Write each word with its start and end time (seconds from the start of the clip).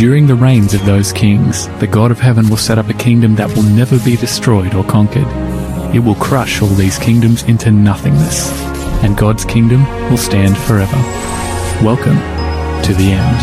During 0.00 0.26
the 0.26 0.34
reigns 0.34 0.72
of 0.72 0.82
those 0.86 1.12
kings, 1.12 1.68
the 1.78 1.86
God 1.86 2.10
of 2.10 2.18
heaven 2.18 2.48
will 2.48 2.56
set 2.56 2.78
up 2.78 2.88
a 2.88 2.94
kingdom 2.94 3.34
that 3.34 3.54
will 3.54 3.64
never 3.64 3.98
be 3.98 4.16
destroyed 4.16 4.74
or 4.74 4.82
conquered. 4.82 5.26
It 5.94 5.98
will 5.98 6.14
crush 6.14 6.62
all 6.62 6.68
these 6.68 6.98
kingdoms 6.98 7.42
into 7.42 7.70
nothingness, 7.70 8.50
and 9.04 9.14
God's 9.14 9.44
kingdom 9.44 9.84
will 10.08 10.16
stand 10.16 10.56
forever. 10.56 10.96
Welcome 11.84 12.16
to 12.84 12.94
the 12.94 13.12
end. 13.12 13.36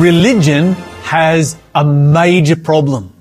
Religion 0.00 0.72
has 1.02 1.58
a 1.74 1.84
major 1.84 2.56
problem. 2.56 3.12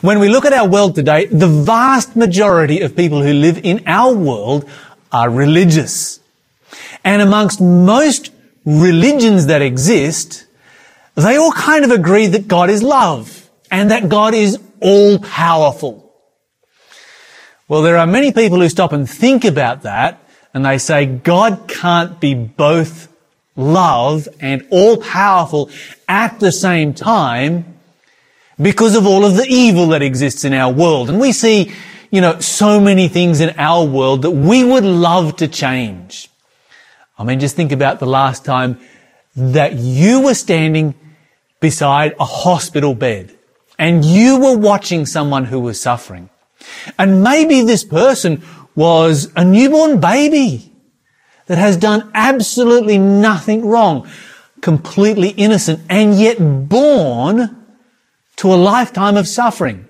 When 0.00 0.18
we 0.18 0.28
look 0.28 0.44
at 0.44 0.52
our 0.52 0.66
world 0.68 0.96
today, 0.96 1.26
the 1.26 1.46
vast 1.46 2.16
majority 2.16 2.80
of 2.80 2.96
people 2.96 3.22
who 3.22 3.32
live 3.32 3.60
in 3.64 3.84
our 3.86 4.12
world 4.12 4.68
are 5.12 5.30
religious. 5.30 6.18
And 7.04 7.22
amongst 7.22 7.60
most 7.60 8.32
religions 8.66 9.46
that 9.46 9.62
exist, 9.62 10.44
they 11.14 11.36
all 11.36 11.52
kind 11.52 11.84
of 11.84 11.90
agree 11.90 12.26
that 12.26 12.48
God 12.48 12.68
is 12.68 12.82
love 12.82 13.48
and 13.70 13.90
that 13.90 14.08
God 14.10 14.34
is 14.34 14.58
all 14.80 15.18
powerful. 15.20 16.02
Well, 17.68 17.82
there 17.82 17.96
are 17.96 18.06
many 18.06 18.32
people 18.32 18.60
who 18.60 18.68
stop 18.68 18.92
and 18.92 19.08
think 19.08 19.44
about 19.44 19.82
that 19.82 20.22
and 20.52 20.64
they 20.64 20.78
say 20.78 21.06
God 21.06 21.68
can't 21.68 22.20
be 22.20 22.34
both 22.34 23.08
love 23.56 24.28
and 24.40 24.66
all 24.70 24.98
powerful 24.98 25.70
at 26.08 26.38
the 26.40 26.52
same 26.52 26.92
time 26.92 27.76
because 28.60 28.94
of 28.94 29.06
all 29.06 29.24
of 29.24 29.36
the 29.36 29.46
evil 29.48 29.88
that 29.88 30.02
exists 30.02 30.44
in 30.44 30.52
our 30.52 30.72
world. 30.72 31.08
And 31.08 31.20
we 31.20 31.32
see, 31.32 31.72
you 32.10 32.20
know, 32.20 32.40
so 32.40 32.80
many 32.80 33.08
things 33.08 33.40
in 33.40 33.54
our 33.58 33.84
world 33.84 34.22
that 34.22 34.30
we 34.30 34.64
would 34.64 34.84
love 34.84 35.36
to 35.36 35.48
change. 35.48 36.30
I 37.18 37.24
mean, 37.24 37.40
just 37.40 37.56
think 37.56 37.72
about 37.72 37.98
the 37.98 38.06
last 38.06 38.44
time 38.44 38.78
that 39.34 39.74
you 39.74 40.22
were 40.22 40.34
standing 40.34 40.94
beside 41.60 42.14
a 42.20 42.24
hospital 42.24 42.94
bed 42.94 43.34
and 43.78 44.04
you 44.04 44.38
were 44.38 44.56
watching 44.56 45.06
someone 45.06 45.44
who 45.44 45.60
was 45.60 45.80
suffering. 45.80 46.30
And 46.98 47.22
maybe 47.22 47.62
this 47.62 47.84
person 47.84 48.42
was 48.74 49.32
a 49.36 49.44
newborn 49.44 50.00
baby 50.00 50.72
that 51.46 51.58
has 51.58 51.76
done 51.76 52.10
absolutely 52.14 52.98
nothing 52.98 53.64
wrong, 53.64 54.08
completely 54.60 55.30
innocent, 55.30 55.80
and 55.88 56.18
yet 56.18 56.38
born 56.68 57.64
to 58.36 58.52
a 58.52 58.56
lifetime 58.56 59.16
of 59.16 59.26
suffering. 59.28 59.85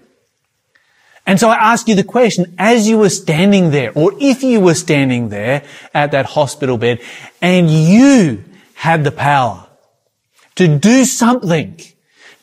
And 1.27 1.41
so 1.41 1.49
I 1.49 1.57
ask 1.57 1.89
you 1.89 1.97
the 1.97 2.05
question, 2.05 2.55
as 2.57 2.89
you 2.89 2.99
were 2.99 3.09
standing 3.09 3.71
there, 3.71 3.91
or 3.95 4.13
if 4.21 4.45
you 4.45 4.61
were 4.61 4.75
standing 4.75 5.29
there 5.29 5.65
at 5.93 6.13
that 6.13 6.27
hospital 6.27 6.79
bed, 6.79 7.01
and 7.43 7.69
you 7.69 8.45
had 8.75 9.03
the 9.03 9.11
power 9.11 9.67
to 10.55 10.69
do 10.79 11.05
something 11.05 11.81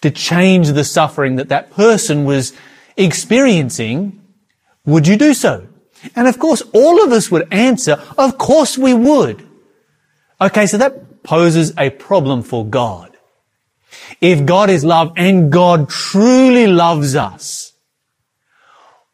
to 0.01 0.11
change 0.11 0.71
the 0.71 0.83
suffering 0.83 1.37
that 1.37 1.47
that 1.49 1.71
person 1.71 2.25
was 2.25 2.51
experiencing, 2.97 4.21
would 4.85 5.07
you 5.07 5.15
do 5.15 5.33
so? 5.33 5.65
And 6.15 6.27
of 6.27 6.37
course, 6.37 6.61
all 6.73 7.03
of 7.03 7.13
us 7.13 7.31
would 7.31 7.47
answer, 7.53 8.03
of 8.17 8.37
course 8.37 8.77
we 8.77 8.93
would. 8.93 9.47
Okay, 10.41 10.67
so 10.67 10.77
that 10.77 11.23
poses 11.23 11.73
a 11.77 11.89
problem 11.89 12.43
for 12.43 12.65
God. 12.65 13.15
If 14.19 14.45
God 14.45 14.69
is 14.69 14.83
love 14.83 15.13
and 15.15 15.51
God 15.51 15.89
truly 15.89 16.67
loves 16.67 17.15
us, 17.15 17.72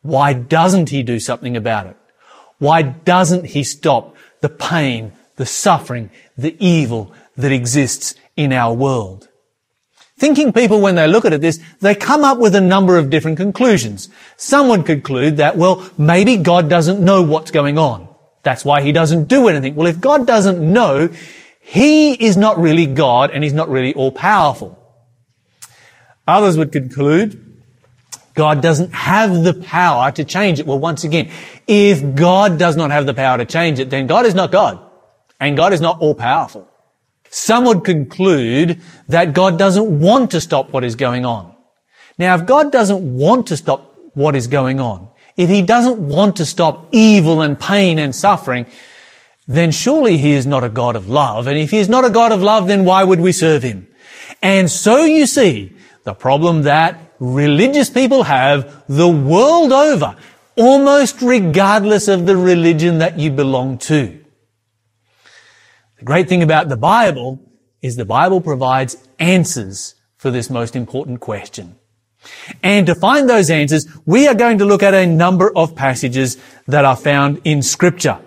why 0.02 0.34
doesn't 0.34 0.90
he 0.90 1.04
do 1.04 1.20
something 1.20 1.58
about 1.58 1.88
it? 1.88 1.98
Why 2.58 2.82
doesn't 2.82 3.48
he 3.48 3.64
stop 3.64 4.16
the 4.42 4.50
pain, 4.50 5.14
the 5.36 5.46
suffering, 5.46 6.10
the 6.38 6.56
evil 6.60 7.14
that 7.38 7.52
exists 7.52 8.16
in 8.36 8.54
our 8.54 8.74
world? 8.74 9.28
Thinking 10.18 10.52
people, 10.52 10.82
when 10.82 10.96
they 10.96 11.08
look 11.08 11.24
at 11.24 11.40
this, 11.40 11.60
they 11.80 11.96
come 11.96 12.26
up 12.26 12.40
with 12.40 12.54
a 12.54 12.62
number 12.62 12.98
of 12.98 13.10
different 13.10 13.38
conclusions. 13.38 14.10
Some 14.36 14.68
would 14.68 14.86
conclude 14.86 15.38
that, 15.38 15.56
well, 15.56 15.90
maybe 15.98 16.36
God 16.36 16.70
doesn't 16.70 17.00
know 17.00 17.22
what's 17.22 17.52
going 17.52 17.78
on. 17.78 18.10
That's 18.44 18.66
why 18.66 18.82
he 18.82 18.92
doesn't 18.92 19.30
do 19.30 19.48
anything. 19.48 19.76
Well, 19.76 19.88
if 19.88 20.02
God 20.02 20.28
doesn't 20.28 20.62
know, 20.62 21.10
he 21.62 22.14
is 22.14 22.36
not 22.36 22.58
really 22.58 22.86
God 22.86 23.32
and 23.32 23.44
he's 23.44 23.54
not 23.54 23.70
really 23.70 23.94
all 23.94 24.12
powerful. 24.12 24.78
Others 26.28 26.58
would 26.58 26.74
conclude 26.74 27.49
God 28.34 28.62
doesn't 28.62 28.94
have 28.94 29.44
the 29.44 29.54
power 29.54 30.12
to 30.12 30.24
change 30.24 30.60
it. 30.60 30.66
Well, 30.66 30.80
once 30.80 31.04
again, 31.04 31.32
if 31.68 32.16
God 32.16 32.58
does 32.58 32.76
not 32.76 32.92
have 32.92 33.06
the 33.06 33.14
power 33.14 33.38
to 33.38 33.46
change 33.46 33.80
it, 33.80 33.90
then 33.90 34.08
God 34.08 34.26
is 34.26 34.34
not 34.34 34.52
God. 34.52 34.80
And 35.40 35.56
God 35.58 35.74
is 35.74 35.82
not 35.82 36.00
all 36.00 36.16
powerful. 36.16 36.68
Some 37.30 37.66
would 37.66 37.84
conclude 37.84 38.82
that 39.08 39.34
God 39.34 39.58
doesn't 39.60 40.00
want 40.00 40.32
to 40.32 40.42
stop 40.42 40.72
what 40.72 40.84
is 40.84 40.96
going 40.96 41.26
on. 41.26 41.56
Now, 42.18 42.36
if 42.36 42.46
God 42.46 42.72
doesn't 42.72 43.18
want 43.18 43.48
to 43.48 43.58
stop 43.58 43.96
what 44.14 44.36
is 44.36 44.48
going 44.48 44.80
on, 44.80 45.08
if 45.38 45.50
He 45.50 45.62
doesn't 45.62 46.00
want 46.00 46.38
to 46.38 46.46
stop 46.46 46.90
evil 46.92 47.42
and 47.42 47.60
pain 47.60 48.00
and 48.00 48.14
suffering, 48.14 48.66
then 49.48 49.72
surely 49.72 50.18
He 50.18 50.32
is 50.32 50.46
not 50.46 50.64
a 50.64 50.70
God 50.70 50.96
of 50.96 51.08
love. 51.08 51.48
And 51.48 51.58
if 51.58 51.72
He 51.72 51.78
is 51.78 51.88
not 51.88 52.04
a 52.04 52.10
God 52.10 52.32
of 52.32 52.42
love, 52.42 52.68
then 52.68 52.84
why 52.84 53.04
would 53.04 53.22
we 53.22 53.32
serve 53.32 53.64
Him? 53.64 53.88
And 54.42 54.70
so 54.70 55.06
you 55.06 55.26
see 55.26 55.74
the 56.10 56.16
problem 56.16 56.64
that 56.64 57.00
religious 57.20 57.88
people 57.88 58.24
have 58.24 58.84
the 58.88 59.08
world 59.08 59.72
over, 59.72 60.16
almost 60.56 61.22
regardless 61.22 62.08
of 62.08 62.26
the 62.26 62.36
religion 62.36 62.98
that 62.98 63.20
you 63.20 63.30
belong 63.30 63.78
to. 63.78 64.20
The 66.00 66.06
great 66.06 66.28
thing 66.28 66.42
about 66.42 66.68
the 66.68 66.78
Bible 66.78 67.40
is 67.84 67.96
the 67.96 68.06
Bible 68.06 68.42
provides 68.42 68.98
answers 69.20 69.94
for 70.18 70.32
this 70.32 70.50
most 70.50 70.76
important 70.76 71.20
question. 71.20 71.76
And 72.64 72.88
to 72.88 72.96
find 72.96 73.30
those 73.30 73.52
answers, 73.52 73.86
we 74.08 74.28
are 74.28 74.34
going 74.34 74.58
to 74.58 74.66
look 74.66 74.82
at 74.82 74.96
a 74.96 75.06
number 75.06 75.56
of 75.56 75.76
passages 75.76 76.38
that 76.68 76.86
are 76.86 76.96
found 76.96 77.40
in 77.44 77.62
scripture. 77.62 78.18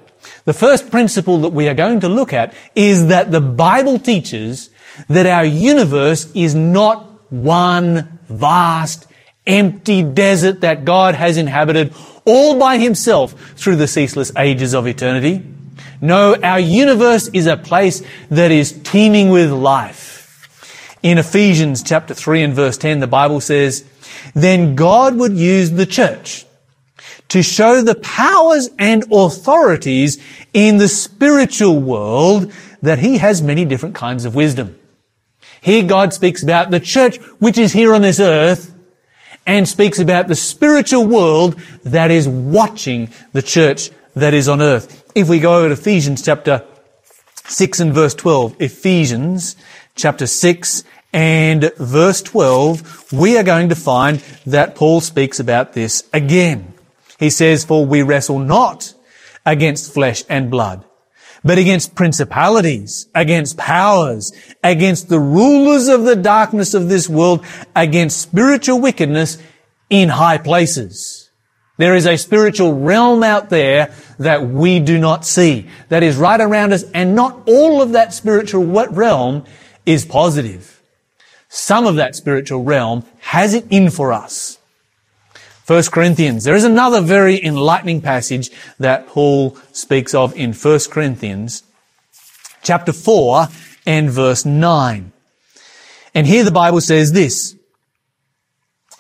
The 0.45 0.55
first 0.55 0.89
principle 0.89 1.39
that 1.41 1.53
we 1.53 1.67
are 1.67 1.75
going 1.75 1.99
to 1.99 2.09
look 2.09 2.33
at 2.33 2.55
is 2.77 3.09
that 3.09 3.33
the 3.33 3.41
Bible 3.41 3.99
teaches 3.99 4.71
that 5.09 5.27
our 5.27 5.45
universe 5.45 6.31
is 6.33 6.55
not 6.55 7.12
one 7.33 8.19
vast, 8.29 9.07
empty 9.47 10.03
desert 10.03 10.61
that 10.61 10.85
God 10.85 11.15
has 11.15 11.37
inhabited 11.37 11.93
all 12.25 12.59
by 12.59 12.79
himself 12.79 13.33
through 13.57 13.77
the 13.77 13.89
ceaseless 13.89 14.31
ages 14.37 14.75
of 14.75 14.87
eternity. 14.87 15.43
No, 16.01 16.37
our 16.37 16.61
universe 16.61 17.29
is 17.29 17.47
a 17.47 17.57
place 17.57 18.03
that 18.31 18.51
is 18.51 18.73
teeming 18.85 19.31
with 19.31 19.51
life. 19.51 20.13
In 21.03 21.19
Ephesians 21.19 21.83
chapter 21.83 22.15
3 22.15 22.43
and 22.43 22.55
verse 22.55 22.77
10, 22.77 23.01
the 23.01 23.07
Bible 23.07 23.41
says, 23.41 23.85
Then 24.35 24.77
God 24.77 25.17
would 25.17 25.33
use 25.33 25.73
the 25.73 25.87
church 25.87 26.47
to 27.29 27.43
show 27.43 27.83
the 27.83 27.95
powers 27.95 28.69
and 28.79 29.05
authorities 29.11 30.23
in 30.53 30.77
the 30.77 30.89
spiritual 30.89 31.81
world 31.81 32.53
that 32.83 32.99
he 32.99 33.19
has 33.19 33.41
many 33.41 33.65
different 33.65 33.95
kinds 33.95 34.25
of 34.25 34.35
wisdom. 34.35 34.79
Here 35.63 35.85
God 35.85 36.13
speaks 36.13 36.43
about 36.43 36.71
the 36.73 36.81
church 36.81 37.19
which 37.39 37.57
is 37.57 37.73
here 37.73 37.95
on 37.95 38.03
this 38.03 38.19
earth 38.19 38.75
and 39.47 39.69
speaks 39.69 40.01
about 40.01 40.27
the 40.27 40.35
spiritual 40.35 41.07
world 41.07 41.59
that 41.85 42.11
is 42.11 42.29
watching 42.29 43.11
the 43.33 43.43
church 43.43 43.91
that 44.15 44.35
is 44.35 44.49
on 44.49 44.61
earth. 44.61 45.11
If 45.15 45.29
we 45.29 45.39
go 45.39 45.59
over 45.59 45.69
to 45.69 45.81
Ephesians 45.81 46.21
chapter 46.21 46.65
6 47.45 47.79
and 47.79 47.95
verse 47.95 48.15
12, 48.15 48.61
Ephesians 48.61 49.55
chapter 49.95 50.27
6 50.27 50.83
and 51.13 51.73
verse 51.77 52.23
12, 52.23 53.13
we 53.13 53.39
are 53.39 53.45
going 53.45 53.69
to 53.69 53.77
find 53.77 54.19
that 54.47 54.75
Paul 54.75 55.01
speaks 55.01 55.39
about 55.39 55.75
this 55.75 56.09
again. 56.13 56.75
He 57.21 57.31
says, 57.31 57.65
for 57.65 57.87
we 57.87 58.03
wrestle 58.03 58.41
not 58.41 58.95
against 59.47 59.95
flesh 59.95 60.25
and 60.29 60.51
blood, 60.51 60.85
but 61.45 61.59
against 61.59 61.95
principalities, 61.95 63.09
against 63.15 63.57
powers, 63.57 64.33
against 64.63 65.09
the 65.09 65.19
rulers 65.19 65.89
of 65.89 66.05
the 66.05 66.17
darkness 66.17 66.75
of 66.75 66.89
this 66.89 67.09
world, 67.09 67.45
against 67.75 68.21
spiritual 68.21 68.81
wickedness 68.81 69.39
in 69.91 70.09
high 70.09 70.39
places. 70.39 71.31
There 71.79 71.97
is 71.97 72.07
a 72.07 72.17
spiritual 72.17 72.75
realm 72.75 73.23
out 73.23 73.51
there 73.51 73.93
that 74.19 74.47
we 74.47 74.79
do 74.79 74.99
not 74.99 75.25
see, 75.25 75.69
that 75.89 76.03
is 76.03 76.17
right 76.17 76.41
around 76.41 76.73
us, 76.73 76.85
and 76.95 77.17
not 77.17 77.43
all 77.49 77.83
of 77.83 77.93
that 77.93 78.13
spiritual 78.13 78.65
realm 78.65 79.45
is 79.85 80.05
positive. 80.05 80.81
Some 81.49 81.87
of 81.87 81.97
that 81.97 82.15
spiritual 82.15 82.63
realm 82.63 83.05
has 83.21 83.55
it 83.55 83.67
in 83.69 83.91
for 83.91 84.13
us. 84.13 84.59
1 85.67 85.83
Corinthians. 85.85 86.45
There 86.45 86.55
is 86.55 86.65
another 86.65 87.01
very 87.01 87.43
enlightening 87.43 88.01
passage 88.01 88.51
that 88.79 89.07
Paul 89.07 89.57
speaks 89.73 90.15
of 90.15 90.35
in 90.37 90.53
1 90.53 90.81
Corinthians 90.91 91.63
chapter 92.63 92.93
4 92.93 93.49
and 93.87 94.11
verse 94.11 94.45
9. 94.45 95.13
And 96.15 96.27
here 96.27 96.45
the 96.45 96.51
Bible 96.51 96.81
says 96.81 97.13
this, 97.13 97.57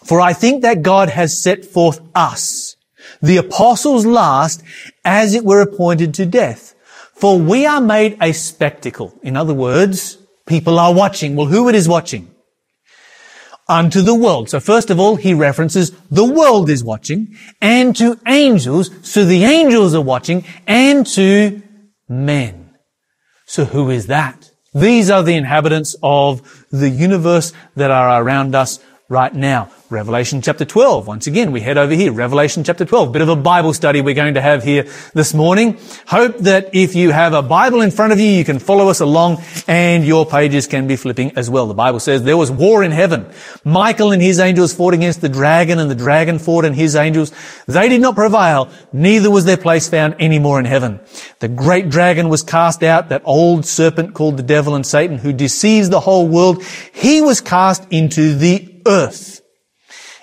For 0.05 0.21
I 0.21 0.33
think 0.33 0.63
that 0.63 0.83
God 0.83 1.11
has 1.11 1.41
set 1.41 1.65
forth 1.65 2.01
us, 2.15 2.77
the 3.21 3.37
apostles 3.37 4.07
last, 4.07 4.63
as 5.05 5.35
it 5.35 5.45
were 5.45 5.61
appointed 5.61 6.15
to 6.15 6.27
death. 6.27 6.75
For 7.15 7.39
we 7.39 7.67
are 7.67 7.81
made 7.81 8.17
a 8.21 8.33
spectacle. 8.33 9.15
In 9.23 9.37
other 9.37 9.55
words, 9.55 10.19
People 10.47 10.79
are 10.79 10.93
watching. 10.93 11.37
Well, 11.37 11.47
who 11.47 11.69
it 11.69 11.75
is 11.75 11.89
watching? 11.89 12.32
Unto 13.69 14.03
the 14.03 14.15
world. 14.15 14.51
So 14.51 14.61
first 14.61 14.91
of 14.91 14.99
all, 14.99 15.17
he 15.17 15.35
references 15.35 15.93
the 16.11 16.25
world 16.25 16.69
is 16.69 16.83
watching 16.83 17.37
and 17.61 17.95
to 17.97 18.19
angels. 18.27 18.91
So 19.03 19.25
the 19.25 19.45
angels 19.45 19.95
are 19.95 20.01
watching 20.01 20.45
and 20.67 21.07
to 21.09 21.63
men. 22.09 22.75
So 23.47 23.65
who 23.65 23.91
is 23.91 24.07
that? 24.09 24.51
These 24.75 25.11
are 25.11 25.23
the 25.23 25.37
inhabitants 25.37 25.95
of 26.03 26.67
the 26.71 26.89
universe 26.89 27.53
that 27.77 27.91
are 27.91 28.23
around 28.23 28.55
us 28.55 28.79
right 29.13 29.35
now. 29.35 29.71
Revelation 29.91 30.41
chapter 30.41 30.65
12. 30.65 31.07
Once 31.07 31.27
again, 31.27 31.53
we 31.53 31.61
head 31.61 31.77
over 31.77 31.93
here. 31.93 32.13
Revelation 32.13 32.65
chapter 32.65 32.87
12. 32.87 33.13
Bit 33.13 33.21
of 33.21 33.29
a 33.29 33.37
Bible 33.37 33.75
study 33.75 34.01
we're 34.01 34.15
going 34.15 34.33
to 34.35 34.41
have 34.41 34.65
here 34.65 34.89
this 35.13 35.35
morning. 35.35 35.79
Hope 36.07 36.39
that 36.39 36.75
if 36.75 36.95
you 36.95 37.11
have 37.11 37.35
a 37.35 37.43
Bible 37.43 37.83
in 37.83 37.91
front 37.91 38.15
of 38.15 38.19
you, 38.19 38.27
you 38.27 38.43
can 38.43 38.59
follow 38.59 38.89
us 38.89 39.01
along 39.01 39.43
and 39.69 40.03
your 40.07 40.25
pages 40.25 40.67
can 40.67 40.87
be 40.87 40.97
flipping 40.97 41.37
as 41.37 41.51
well. 41.51 41.67
The 41.67 41.75
Bible 41.75 42.01
says 42.01 42.23
there 42.23 42.39
was 42.39 42.51
war 42.51 42.83
in 42.83 42.91
heaven. 42.91 43.31
Michael 43.65 44.13
and 44.13 44.23
his 44.23 44.41
angels 44.41 44.73
fought 44.73 44.95
against 44.95 45.21
the 45.21 45.29
dragon 45.29 45.79
and 45.79 45.91
the 45.91 45.95
dragon 45.95 46.39
fought 46.39 46.65
and 46.65 46.75
his 46.75 46.97
angels. 46.97 47.31
They 47.67 47.91
did 47.91 48.01
not 48.01 48.15
prevail. 48.15 48.71
Neither 48.95 49.31
was 49.31 49.45
their 49.45 49.59
place 49.59 49.91
found 49.91 50.17
any 50.19 50.39
more 50.39 50.59
in 50.59 50.65
heaven. 50.65 51.01
The 51.41 51.49
great 51.49 51.91
dragon 51.91 52.31
was 52.31 52.43
cast 52.43 52.83
out, 52.83 53.11
that 53.11 53.21
old 53.27 53.67
serpent 53.67 54.15
called 54.15 54.39
the 54.39 54.43
devil 54.43 54.75
and 54.75 54.87
Satan 54.87 55.19
who 55.19 55.35
deceives 55.35 55.91
the 55.91 56.01
whole 56.01 56.27
world. 56.27 56.65
He 56.95 57.21
was 57.21 57.43
cast 57.43 57.87
into 57.91 58.35
the 58.35 58.72
earth. 58.87 59.41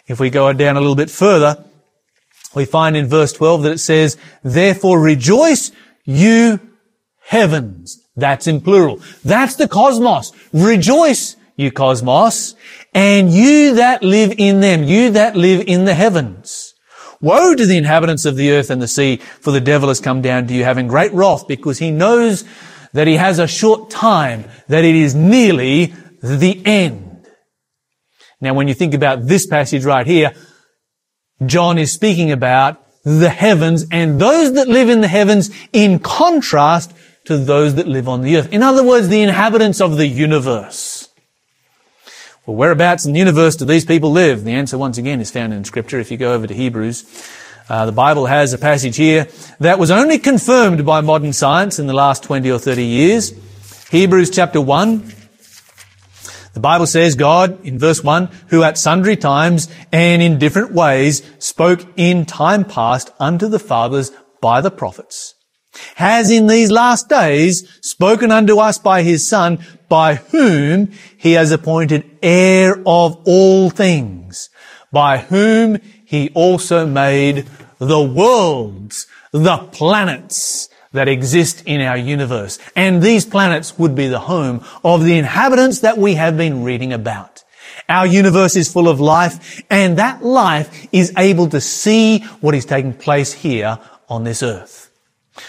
If 0.07 0.19
we 0.19 0.29
go 0.29 0.51
down 0.53 0.75
a 0.75 0.79
little 0.79 0.95
bit 0.95 1.09
further, 1.09 1.63
we 2.55 2.65
find 2.65 2.97
in 2.97 3.07
verse 3.07 3.31
12 3.33 3.63
that 3.63 3.71
it 3.73 3.77
says, 3.79 4.17
Therefore 4.43 4.99
rejoice, 4.99 5.71
you 6.03 6.59
heavens. 7.19 8.03
That's 8.15 8.47
in 8.47 8.61
plural. 8.61 9.01
That's 9.23 9.55
the 9.55 9.67
cosmos. 9.67 10.31
Rejoice, 10.51 11.37
you 11.55 11.71
cosmos, 11.71 12.55
and 12.93 13.31
you 13.31 13.75
that 13.75 14.03
live 14.03 14.33
in 14.37 14.61
them, 14.61 14.83
you 14.83 15.11
that 15.11 15.35
live 15.35 15.63
in 15.67 15.85
the 15.85 15.93
heavens. 15.93 16.73
Woe 17.21 17.53
to 17.53 17.65
the 17.65 17.77
inhabitants 17.77 18.25
of 18.25 18.35
the 18.35 18.51
earth 18.51 18.69
and 18.69 18.81
the 18.81 18.87
sea, 18.87 19.17
for 19.17 19.51
the 19.51 19.61
devil 19.61 19.89
has 19.89 19.99
come 19.99 20.21
down 20.21 20.47
to 20.47 20.53
you 20.53 20.63
having 20.63 20.87
great 20.87 21.13
wrath, 21.13 21.47
because 21.47 21.77
he 21.77 21.91
knows 21.91 22.45
that 22.93 23.07
he 23.07 23.15
has 23.15 23.39
a 23.39 23.47
short 23.47 23.89
time, 23.89 24.45
that 24.67 24.85
it 24.85 24.95
is 24.95 25.13
nearly 25.13 25.93
the 26.21 26.61
end. 26.65 27.08
Now, 28.41 28.53
when 28.53 28.67
you 28.67 28.73
think 28.73 28.93
about 28.93 29.27
this 29.27 29.45
passage 29.45 29.83
right 29.83 30.07
here, 30.07 30.33
John 31.45 31.77
is 31.77 31.91
speaking 31.91 32.31
about 32.31 32.81
the 33.03 33.29
heavens 33.29 33.85
and 33.91 34.19
those 34.19 34.53
that 34.53 34.67
live 34.67 34.89
in 34.89 35.01
the 35.01 35.07
heavens 35.07 35.49
in 35.73 35.99
contrast 35.99 36.93
to 37.25 37.37
those 37.37 37.75
that 37.75 37.87
live 37.87 38.07
on 38.07 38.21
the 38.21 38.37
earth. 38.37 38.51
In 38.51 38.63
other 38.63 38.83
words, 38.83 39.07
the 39.07 39.21
inhabitants 39.21 39.81
of 39.81 39.97
the 39.97 40.07
universe. 40.07 41.09
Well, 42.45 42.55
whereabouts 42.55 43.05
in 43.05 43.13
the 43.13 43.19
universe 43.19 43.55
do 43.55 43.65
these 43.65 43.85
people 43.85 44.11
live? 44.11 44.43
The 44.43 44.53
answer 44.53 44.77
once 44.77 44.97
again 44.97 45.21
is 45.21 45.29
found 45.29 45.53
in 45.53 45.63
scripture. 45.65 45.99
If 45.99 46.11
you 46.11 46.17
go 46.17 46.33
over 46.33 46.47
to 46.47 46.53
Hebrews, 46.53 47.05
uh, 47.69 47.85
the 47.85 47.91
Bible 47.91 48.25
has 48.25 48.53
a 48.53 48.57
passage 48.57 48.95
here 48.95 49.27
that 49.59 49.77
was 49.77 49.91
only 49.91 50.17
confirmed 50.17 50.85
by 50.85 51.01
modern 51.01 51.33
science 51.33 51.77
in 51.77 51.87
the 51.87 51.93
last 51.93 52.23
20 52.23 52.49
or 52.49 52.57
30 52.57 52.83
years. 52.83 53.33
Hebrews 53.91 54.31
chapter 54.31 54.59
1, 54.59 55.13
the 56.53 56.59
Bible 56.59 56.87
says 56.87 57.15
God, 57.15 57.63
in 57.65 57.77
verse 57.77 58.03
1, 58.03 58.29
who 58.47 58.63
at 58.63 58.77
sundry 58.77 59.15
times 59.15 59.69
and 59.91 60.21
in 60.21 60.39
different 60.39 60.73
ways 60.73 61.21
spoke 61.39 61.85
in 61.95 62.25
time 62.25 62.65
past 62.65 63.11
unto 63.19 63.47
the 63.47 63.59
fathers 63.59 64.11
by 64.41 64.61
the 64.61 64.71
prophets, 64.71 65.35
has 65.95 66.31
in 66.31 66.47
these 66.47 66.71
last 66.71 67.09
days 67.09 67.69
spoken 67.81 68.31
unto 68.31 68.57
us 68.57 68.77
by 68.77 69.03
his 69.03 69.27
Son, 69.27 69.59
by 69.87 70.15
whom 70.15 70.91
he 71.17 71.33
has 71.33 71.51
appointed 71.51 72.09
heir 72.21 72.75
of 72.85 73.21
all 73.25 73.69
things, 73.69 74.49
by 74.91 75.17
whom 75.17 75.79
he 76.05 76.29
also 76.33 76.85
made 76.85 77.45
the 77.77 78.01
worlds, 78.01 79.07
the 79.31 79.57
planets, 79.57 80.69
that 80.91 81.07
exist 81.07 81.63
in 81.65 81.81
our 81.81 81.97
universe. 81.97 82.57
And 82.75 83.01
these 83.01 83.25
planets 83.25 83.77
would 83.77 83.95
be 83.95 84.07
the 84.07 84.19
home 84.19 84.63
of 84.83 85.03
the 85.03 85.17
inhabitants 85.17 85.79
that 85.79 85.97
we 85.97 86.15
have 86.15 86.37
been 86.37 86.63
reading 86.63 86.93
about. 86.93 87.43
Our 87.87 88.05
universe 88.05 88.55
is 88.55 88.71
full 88.71 88.87
of 88.87 88.99
life 88.99 89.61
and 89.69 89.97
that 89.97 90.23
life 90.23 90.87
is 90.91 91.13
able 91.17 91.47
to 91.49 91.61
see 91.61 92.19
what 92.41 92.55
is 92.55 92.65
taking 92.65 92.93
place 92.93 93.33
here 93.33 93.79
on 94.07 94.23
this 94.23 94.43
earth. 94.43 94.91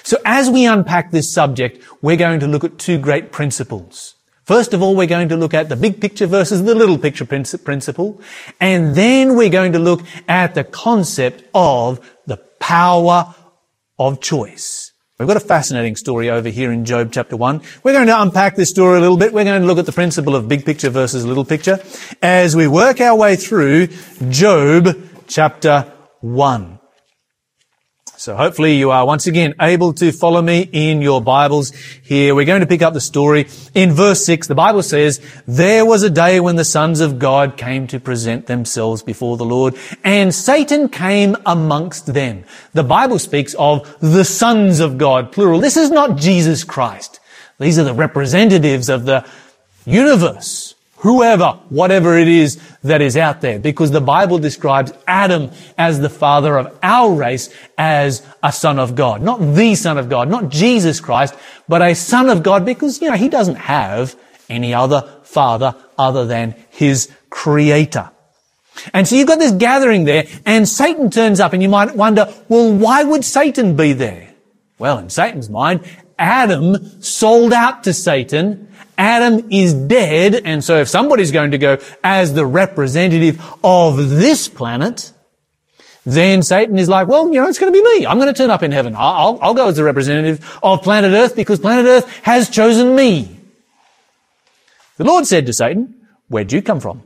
So 0.03 0.19
as 0.25 0.51
we 0.51 0.67
unpack 0.67 1.11
this 1.11 1.33
subject, 1.33 1.85
we're 2.03 2.17
going 2.17 2.41
to 2.41 2.47
look 2.47 2.65
at 2.65 2.79
two 2.79 2.99
great 2.99 3.33
principles. 3.33 4.15
First 4.45 4.75
of 4.75 4.83
all, 4.83 4.97
we're 4.97 5.07
going 5.07 5.29
to 5.29 5.37
look 5.37 5.55
at 5.55 5.69
the 5.69 5.77
big 5.77 6.01
picture 6.01 6.27
versus 6.27 6.65
the 6.65 6.75
little 6.75 6.99
picture 6.99 7.25
principle. 7.25 8.21
And 8.61 8.95
then 8.95 9.37
we're 9.37 9.49
going 9.49 9.73
to 9.73 9.79
look 9.79 10.03
at 10.29 10.55
the 10.55 10.65
concept 10.65 11.45
of 11.55 12.01
the 12.27 12.37
power 12.59 13.35
of 13.99 14.21
choice. 14.21 14.90
We've 15.21 15.27
got 15.27 15.37
a 15.37 15.41
fascinating 15.41 15.97
story 15.97 16.31
over 16.31 16.49
here 16.49 16.73
in 16.73 16.87
Job 16.87 17.13
chapter 17.13 17.37
1. 17.37 17.61
We're 17.83 17.93
going 17.93 18.07
to 18.07 18.23
unpack 18.23 18.57
this 18.57 18.71
story 18.71 18.97
a 18.97 19.01
little 19.03 19.19
bit. 19.19 19.35
We're 19.35 19.45
going 19.45 19.61
to 19.61 19.67
look 19.67 19.77
at 19.77 19.85
the 19.85 19.93
principle 19.93 20.35
of 20.35 20.49
big 20.49 20.65
picture 20.65 20.89
versus 20.89 21.27
little 21.27 21.45
picture 21.45 21.79
as 22.23 22.57
we 22.57 22.67
work 22.67 23.03
our 23.03 23.15
way 23.15 23.37
through 23.37 23.89
Job 24.31 24.97
chapter 25.27 25.93
1. 26.23 26.80
So 28.21 28.37
hopefully 28.37 28.77
you 28.77 28.91
are 28.91 29.07
once 29.07 29.27
again 29.27 29.55
able 29.59 29.95
to 29.95 30.13
follow 30.13 30.43
me 30.43 30.69
in 30.73 31.01
your 31.01 31.23
Bibles 31.23 31.73
here. 32.03 32.35
We're 32.35 32.45
going 32.45 32.61
to 32.61 32.67
pick 32.67 32.83
up 32.83 32.93
the 32.93 33.01
story 33.01 33.49
in 33.73 33.93
verse 33.93 34.27
6. 34.27 34.47
The 34.47 34.55
Bible 34.55 34.83
says, 34.83 35.23
There 35.49 35.87
was 35.87 36.03
a 36.03 36.11
day 36.11 36.39
when 36.39 36.57
the 36.57 36.65
sons 36.67 37.01
of 37.01 37.19
God 37.19 37.57
came 37.57 37.87
to 37.87 37.99
present 37.99 38.45
themselves 38.45 39.03
before 39.03 39.39
the 39.39 39.47
Lord, 39.47 39.75
and 40.05 40.35
Satan 40.35 40.91
came 40.91 41.35
amongst 41.47 42.13
them. 42.13 42.45
The 42.75 42.85
Bible 42.85 43.19
speaks 43.19 43.55
of 43.55 43.99
the 44.01 44.27
sons 44.27 44.81
of 44.81 44.99
God, 44.99 45.33
plural. 45.33 45.59
This 45.59 45.79
is 45.79 45.91
not 45.91 46.19
Jesus 46.19 46.63
Christ. 46.63 47.21
These 47.59 47.79
are 47.79 47.85
the 47.85 47.95
representatives 47.95 48.91
of 48.91 49.07
the 49.07 49.27
universe 49.87 50.75
whoever, 51.01 51.59
whatever 51.69 52.17
it 52.17 52.29
is 52.29 52.61
that 52.83 53.01
is 53.01 53.17
out 53.17 53.41
there, 53.41 53.59
because 53.59 53.91
the 53.91 54.01
Bible 54.01 54.39
describes 54.39 54.93
Adam 55.07 55.51
as 55.77 56.01
the 56.01 56.11
father 56.11 56.59
of 56.59 56.79
our 56.83 57.13
race 57.15 57.53
as 57.77 58.27
a 58.43 58.53
son 58.53 58.79
of 58.79 58.95
God. 58.95 59.23
Not 59.23 59.41
the 59.41 59.75
son 59.75 59.99
of 59.99 60.09
God, 60.09 60.29
not 60.29 60.51
Jesus 60.51 61.01
Christ, 61.01 61.35
but 61.69 61.83
a 61.83 61.95
son 61.95 62.29
of 62.29 62.43
God 62.43 62.65
because, 62.65 63.01
you 63.01 63.11
know, 63.11 63.17
he 63.17 63.29
doesn't 63.29 63.57
have 63.57 64.15
any 64.49 64.75
other 64.75 65.09
father 65.23 65.75
other 65.99 66.27
than 66.27 66.55
his 66.71 67.11
creator. 67.31 68.11
And 68.93 69.07
so 69.07 69.17
you've 69.17 69.29
got 69.29 69.39
this 69.39 69.53
gathering 69.53 70.05
there 70.05 70.27
and 70.45 70.69
Satan 70.69 71.11
turns 71.11 71.41
up 71.41 71.53
and 71.53 71.63
you 71.63 71.69
might 71.69 71.97
wonder, 71.97 72.33
well, 72.49 72.73
why 72.73 73.05
would 73.05 73.25
Satan 73.25 73.77
be 73.77 73.93
there? 73.93 74.35
Well, 74.79 74.99
in 74.99 75.11
Satan's 75.11 75.51
mind, 75.51 75.85
Adam 76.19 77.01
sold 77.03 77.53
out 77.53 77.85
to 77.85 77.93
Satan 77.93 78.69
Adam 79.01 79.49
is 79.51 79.73
dead, 79.73 80.43
and 80.45 80.63
so 80.63 80.77
if 80.77 80.89
somebody's 80.89 81.33
going 81.33 81.53
to 81.53 81.59
go 81.59 81.79
as 82.05 82.35
the 82.35 82.45
representative 82.45 83.43
of 83.65 83.97
this 83.97 84.47
planet, 84.47 85.13
then 86.05 86.43
Satan 86.43 86.79
is 86.79 86.87
like, 86.87 87.09
well, 87.09 87.27
you 87.33 87.41
know, 87.41 87.49
it's 87.49 87.59
going 87.59 87.73
to 87.73 87.83
be 87.83 87.99
me. 87.99 88.07
I'm 88.07 88.19
going 88.19 88.33
to 88.33 88.37
turn 88.37 88.51
up 88.51 88.63
in 88.63 88.73
heaven. 88.73 88.95
I'll, 88.95 89.39
I'll 89.41 89.55
go 89.55 89.69
as 89.69 89.77
the 89.77 89.85
representative 89.85 90.59
of 90.63 90.83
planet 90.83 91.13
Earth 91.13 91.35
because 91.35 91.61
planet 91.61 91.87
Earth 91.87 92.15
has 92.25 92.51
chosen 92.51 92.95
me. 92.95 93.39
The 94.99 95.05
Lord 95.05 95.27
said 95.27 95.47
to 95.47 95.55
Satan, 95.55 96.07
where'd 96.29 96.53
you 96.53 96.61
come 96.61 96.79
from? 96.79 97.03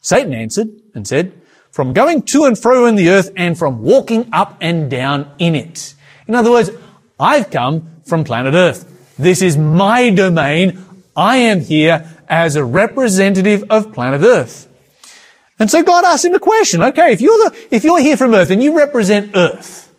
Satan 0.00 0.32
answered 0.32 0.68
and 0.94 1.08
said, 1.08 1.32
from 1.72 1.92
going 1.92 2.22
to 2.22 2.44
and 2.44 2.56
fro 2.56 2.86
in 2.86 2.94
the 2.94 3.10
earth 3.10 3.32
and 3.36 3.58
from 3.58 3.82
walking 3.82 4.28
up 4.32 4.56
and 4.60 4.88
down 4.88 5.30
in 5.38 5.56
it. 5.56 5.94
In 6.28 6.36
other 6.36 6.52
words, 6.52 6.70
I've 7.18 7.50
come 7.50 8.00
from 8.04 8.22
planet 8.22 8.54
Earth. 8.54 9.14
This 9.18 9.42
is 9.42 9.56
my 9.56 10.10
domain. 10.10 10.82
I 11.16 11.38
am 11.38 11.60
here 11.60 12.08
as 12.28 12.56
a 12.56 12.64
representative 12.64 13.64
of 13.70 13.92
planet 13.92 14.22
Earth. 14.22 14.68
And 15.58 15.70
so 15.70 15.82
God 15.82 16.04
asked 16.04 16.24
him 16.24 16.34
a 16.34 16.38
question. 16.38 16.82
Okay, 16.82 17.12
if 17.12 17.20
you're 17.20 17.38
the, 17.38 17.66
if 17.70 17.82
you're 17.84 18.00
here 18.00 18.16
from 18.16 18.34
Earth 18.34 18.50
and 18.50 18.62
you 18.62 18.76
represent 18.76 19.34
Earth, 19.34 19.94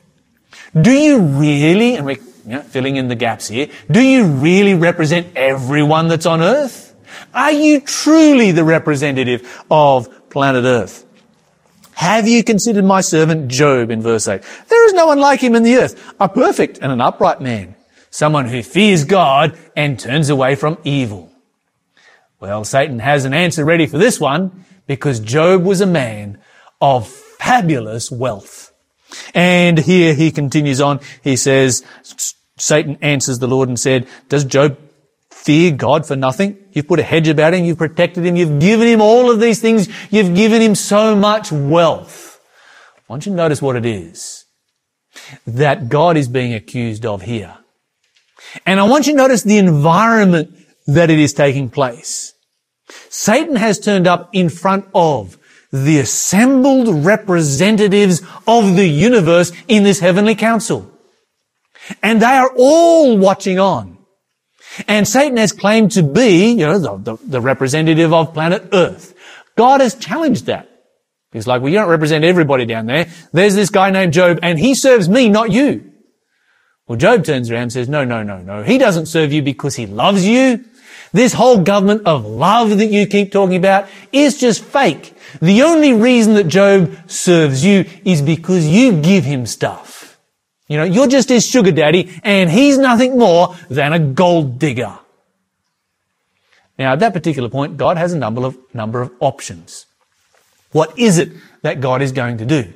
do 0.80 0.92
you 0.92 1.20
really, 1.20 1.96
and 1.96 2.06
we're 2.06 2.18
you 2.46 2.54
know, 2.54 2.62
filling 2.62 2.98
in 2.98 3.08
the 3.08 3.16
gaps 3.16 3.48
here, 3.48 3.68
do 3.90 4.02
you 4.02 4.26
really 4.26 4.76
represent 4.76 5.36
everyone 5.36 6.08
that's 6.08 6.28
on 6.28 6.42
Earth? 6.42 6.96
Are 7.34 7.52
you 7.52 7.82
truly 7.82 8.52
the 8.52 8.64
representative 8.64 9.64
of 9.72 10.30
planet 10.30 10.66
Earth? 10.66 11.06
Have 11.96 12.28
you 12.28 12.44
considered 12.44 12.86
my 12.86 13.02
servant 13.02 13.48
Job 13.48 13.90
in 13.90 14.04
verse 14.04 14.28
8? 14.28 14.44
There 14.70 14.86
is 14.86 14.94
no 14.94 15.08
one 15.08 15.20
like 15.20 15.40
him 15.40 15.56
in 15.56 15.64
the 15.64 15.78
earth, 15.78 16.14
a 16.20 16.30
perfect 16.30 16.78
and 16.80 16.92
an 16.92 17.02
upright 17.02 17.42
man 17.42 17.76
someone 18.18 18.48
who 18.48 18.64
fears 18.64 19.06
God 19.06 19.56
and 19.76 20.00
turns 20.00 20.32
away 20.32 20.56
from 20.56 20.80
evil. 20.84 21.32
Well, 22.40 22.66
Satan 22.66 22.98
has 22.98 23.26
an 23.26 23.34
answer 23.36 23.64
ready 23.64 23.86
for 23.86 24.00
this 24.00 24.20
one 24.20 24.66
because 24.88 25.20
Job 25.20 25.64
was 25.64 25.82
a 25.82 25.86
man 25.86 26.40
of 26.82 27.08
fabulous 27.08 28.10
wealth. 28.10 28.74
And 29.36 29.78
here 29.78 30.16
he 30.16 30.32
continues 30.32 30.82
on. 30.82 31.00
He 31.24 31.36
says, 31.36 31.86
Satan 32.58 32.98
answers 33.02 33.38
the 33.38 33.48
Lord 33.48 33.70
and 33.70 33.80
said, 33.80 34.08
does 34.30 34.46
Job 34.46 34.80
fear 35.30 35.72
God 35.72 36.08
for 36.08 36.16
nothing. 36.16 36.58
You've 36.72 36.88
put 36.88 37.00
a 37.00 37.04
hedge 37.04 37.28
about 37.28 37.54
him. 37.54 37.66
You've 37.66 37.78
protected 37.78 38.26
him. 38.26 38.36
You've 38.36 38.60
given 38.60 38.88
him 38.88 39.00
all 39.00 39.30
of 39.30 39.40
these 39.40 39.62
things. 39.62 39.88
You've 40.10 40.36
given 40.36 40.60
him 40.60 40.74
so 40.74 41.16
much 41.16 41.52
wealth. 41.52 42.42
I 42.98 43.02
want 43.08 43.28
you 43.28 43.32
to 43.32 43.36
notice 43.36 43.62
what 43.62 43.76
it 43.76 43.86
is 43.86 44.46
that 45.46 45.88
God 45.88 46.18
is 46.18 46.28
being 46.28 46.56
accused 46.56 47.06
of 47.06 47.22
here. 47.22 47.58
And 48.66 48.80
I 48.80 48.84
want 48.84 49.08
you 49.08 49.14
to 49.14 49.18
notice 49.18 49.44
the 49.44 49.58
environment 49.58 50.56
that 50.88 51.10
it 51.10 51.20
is 51.20 51.34
taking 51.34 51.70
place. 51.70 52.34
Satan 53.10 53.56
has 53.56 53.80
turned 53.80 54.08
up 54.08 54.30
in 54.34 54.50
front 54.50 54.86
of 54.94 55.38
the 55.72 56.00
assembled 56.00 57.06
representatives 57.06 58.22
of 58.48 58.76
the 58.76 58.88
universe 58.88 59.52
in 59.68 59.84
this 59.84 60.00
heavenly 60.00 60.36
council. 60.36 60.90
And 62.02 62.22
they 62.22 62.26
are 62.26 62.52
all 62.58 63.18
watching 63.18 63.60
on. 63.60 63.98
And 64.88 65.08
Satan 65.08 65.38
has 65.38 65.52
claimed 65.52 65.92
to 65.92 66.04
be, 66.04 66.52
you 66.52 66.66
know, 66.66 66.80
the, 66.80 67.16
the, 67.16 67.24
the 67.24 67.42
representative 67.42 68.14
of 68.14 68.34
planet 68.34 68.70
Earth. 68.74 69.14
God 69.56 69.82
has 69.82 69.96
challenged 69.96 70.46
that. 70.46 70.70
He's 71.32 71.48
like, 71.48 71.62
well, 71.62 71.72
you 71.72 71.80
don't 71.80 71.90
represent 71.90 72.24
everybody 72.24 72.66
down 72.66 72.86
there. 72.86 73.08
There's 73.34 73.56
this 73.56 73.70
guy 73.70 73.90
named 73.90 74.14
Job 74.14 74.40
and 74.42 74.58
he 74.58 74.76
serves 74.76 75.10
me, 75.10 75.30
not 75.30 75.52
you. 75.52 75.92
Well, 76.88 76.98
Job 76.98 77.26
turns 77.26 77.52
around 77.52 77.64
and 77.64 77.74
says, 77.74 77.90
no, 77.90 78.06
no, 78.06 78.24
no, 78.24 78.42
no. 78.42 78.64
He 78.64 78.78
doesn't 78.78 79.08
serve 79.08 79.34
you 79.34 79.42
because 79.42 79.76
he 79.76 79.86
loves 79.86 80.26
you. 80.26 80.64
This 81.12 81.34
whole 81.34 81.62
government 81.62 82.06
of 82.06 82.26
love 82.26 82.78
that 82.78 82.88
you 82.88 83.08
keep 83.08 83.32
talking 83.32 83.58
about 83.58 83.88
is 84.12 84.40
just 84.40 84.64
fake. 84.64 85.14
The 85.42 85.64
only 85.64 85.94
reason 85.94 86.34
that 86.36 86.48
Job 86.48 86.98
serves 87.10 87.64
you 87.66 87.86
is 88.06 88.22
because 88.22 88.66
you 88.66 89.02
give 89.02 89.26
him 89.26 89.46
stuff. 89.46 90.18
You 90.68 90.78
know, 90.78 90.84
you're 90.84 91.08
just 91.08 91.30
his 91.30 91.46
sugar 91.46 91.72
daddy 91.72 92.20
and 92.24 92.50
he's 92.50 92.78
nothing 92.78 93.18
more 93.18 93.56
than 93.70 93.94
a 93.94 94.00
gold 94.00 94.60
digger. 94.60 94.98
Now, 96.78 96.94
at 96.94 97.00
that 97.00 97.14
particular 97.14 97.50
point, 97.50 97.78
God 97.78 97.98
has 97.98 98.14
a 98.14 98.18
number 98.18 98.46
of, 98.46 98.58
number 98.74 99.02
of 99.02 99.12
options. 99.20 99.86
What 100.72 100.98
is 101.00 101.18
it 101.18 101.32
that 101.64 101.82
God 101.82 102.02
is 102.02 102.12
going 102.12 102.38
to 102.38 102.46
do? 102.46 102.72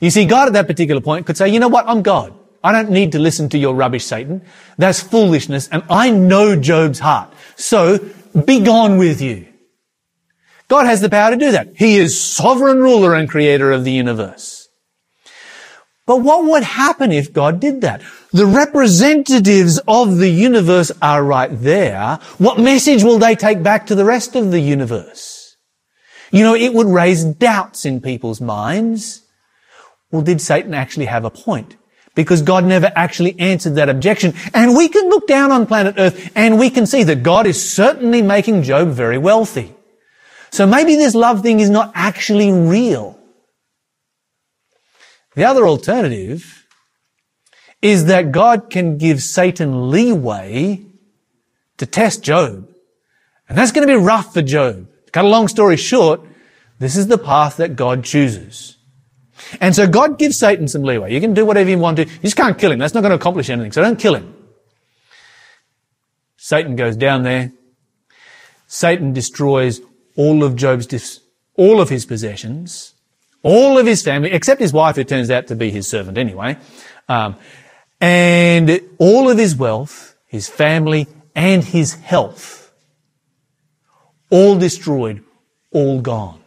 You 0.00 0.10
see, 0.10 0.24
God 0.24 0.48
at 0.48 0.52
that 0.54 0.66
particular 0.66 1.00
point 1.00 1.26
could 1.26 1.36
say, 1.36 1.48
you 1.48 1.60
know 1.60 1.68
what? 1.68 1.86
I'm 1.86 2.02
God. 2.02 2.32
I 2.62 2.72
don't 2.72 2.90
need 2.90 3.12
to 3.12 3.18
listen 3.18 3.48
to 3.50 3.58
your 3.58 3.74
rubbish, 3.74 4.04
Satan. 4.04 4.42
That's 4.76 5.00
foolishness, 5.00 5.68
and 5.68 5.82
I 5.88 6.10
know 6.10 6.56
Job's 6.56 6.98
heart. 6.98 7.32
So, 7.56 7.98
be 8.44 8.60
gone 8.60 8.98
with 8.98 9.20
you. 9.20 9.46
God 10.68 10.86
has 10.86 11.00
the 11.00 11.08
power 11.08 11.30
to 11.30 11.36
do 11.36 11.52
that. 11.52 11.68
He 11.76 11.96
is 11.96 12.20
sovereign 12.20 12.78
ruler 12.78 13.14
and 13.14 13.28
creator 13.28 13.72
of 13.72 13.84
the 13.84 13.92
universe. 13.92 14.68
But 16.06 16.18
what 16.18 16.44
would 16.44 16.62
happen 16.62 17.12
if 17.12 17.32
God 17.32 17.60
did 17.60 17.82
that? 17.82 18.02
The 18.32 18.46
representatives 18.46 19.78
of 19.86 20.18
the 20.18 20.28
universe 20.28 20.92
are 21.00 21.22
right 21.22 21.50
there. 21.52 22.18
What 22.38 22.58
message 22.58 23.02
will 23.02 23.18
they 23.18 23.34
take 23.34 23.62
back 23.62 23.86
to 23.86 23.94
the 23.94 24.04
rest 24.04 24.36
of 24.36 24.50
the 24.50 24.60
universe? 24.60 25.56
You 26.30 26.44
know, 26.44 26.54
it 26.54 26.74
would 26.74 26.86
raise 26.86 27.24
doubts 27.24 27.86
in 27.86 28.00
people's 28.00 28.40
minds. 28.40 29.22
Well, 30.10 30.22
did 30.22 30.40
Satan 30.40 30.74
actually 30.74 31.06
have 31.06 31.24
a 31.24 31.30
point? 31.30 31.76
Because 32.18 32.42
God 32.42 32.64
never 32.64 32.90
actually 32.96 33.38
answered 33.38 33.76
that 33.76 33.88
objection. 33.88 34.34
And 34.52 34.76
we 34.76 34.88
can 34.88 35.08
look 35.08 35.28
down 35.28 35.52
on 35.52 35.66
planet 35.66 35.94
Earth 35.98 36.32
and 36.34 36.58
we 36.58 36.68
can 36.68 36.84
see 36.84 37.04
that 37.04 37.22
God 37.22 37.46
is 37.46 37.72
certainly 37.72 38.22
making 38.22 38.64
Job 38.64 38.88
very 38.88 39.18
wealthy. 39.18 39.72
So 40.50 40.66
maybe 40.66 40.96
this 40.96 41.14
love 41.14 41.42
thing 41.42 41.60
is 41.60 41.70
not 41.70 41.92
actually 41.94 42.50
real. 42.50 43.16
The 45.36 45.44
other 45.44 45.68
alternative 45.68 46.66
is 47.82 48.06
that 48.06 48.32
God 48.32 48.68
can 48.68 48.98
give 48.98 49.22
Satan 49.22 49.92
leeway 49.92 50.84
to 51.76 51.86
test 51.86 52.24
Job. 52.24 52.68
And 53.48 53.56
that's 53.56 53.70
going 53.70 53.86
to 53.86 53.94
be 53.94 53.96
rough 53.96 54.34
for 54.34 54.42
Job. 54.42 54.88
To 55.06 55.12
cut 55.12 55.24
a 55.24 55.28
long 55.28 55.46
story 55.46 55.76
short, 55.76 56.22
this 56.80 56.96
is 56.96 57.06
the 57.06 57.16
path 57.16 57.58
that 57.58 57.76
God 57.76 58.02
chooses. 58.02 58.77
And 59.60 59.74
so 59.74 59.86
God 59.86 60.18
gives 60.18 60.38
Satan 60.38 60.68
some 60.68 60.82
leeway. 60.82 61.12
You 61.12 61.20
can 61.20 61.34
do 61.34 61.44
whatever 61.44 61.70
you 61.70 61.78
want 61.78 61.96
to. 61.98 62.04
You 62.04 62.20
just 62.22 62.36
can't 62.36 62.58
kill 62.58 62.72
him. 62.72 62.78
That's 62.78 62.94
not 62.94 63.00
going 63.00 63.10
to 63.10 63.16
accomplish 63.16 63.50
anything. 63.50 63.72
So 63.72 63.82
don't 63.82 63.98
kill 63.98 64.14
him. 64.14 64.34
Satan 66.36 66.76
goes 66.76 66.96
down 66.96 67.24
there. 67.24 67.52
Satan 68.66 69.12
destroys 69.12 69.80
all 70.16 70.44
of 70.44 70.56
Job's, 70.56 71.20
all 71.54 71.80
of 71.80 71.88
his 71.88 72.04
possessions, 72.04 72.94
all 73.42 73.78
of 73.78 73.86
his 73.86 74.02
family, 74.02 74.30
except 74.30 74.60
his 74.60 74.72
wife, 74.72 74.96
who 74.96 75.04
turns 75.04 75.30
out 75.30 75.46
to 75.48 75.54
be 75.54 75.70
his 75.70 75.88
servant 75.88 76.18
anyway, 76.18 76.56
um, 77.08 77.36
and 78.00 78.80
all 78.98 79.30
of 79.30 79.38
his 79.38 79.56
wealth, 79.56 80.16
his 80.26 80.48
family, 80.48 81.06
and 81.34 81.64
his 81.64 81.94
health, 81.94 82.72
all 84.30 84.58
destroyed, 84.58 85.24
all 85.72 86.00
gone. 86.00 86.40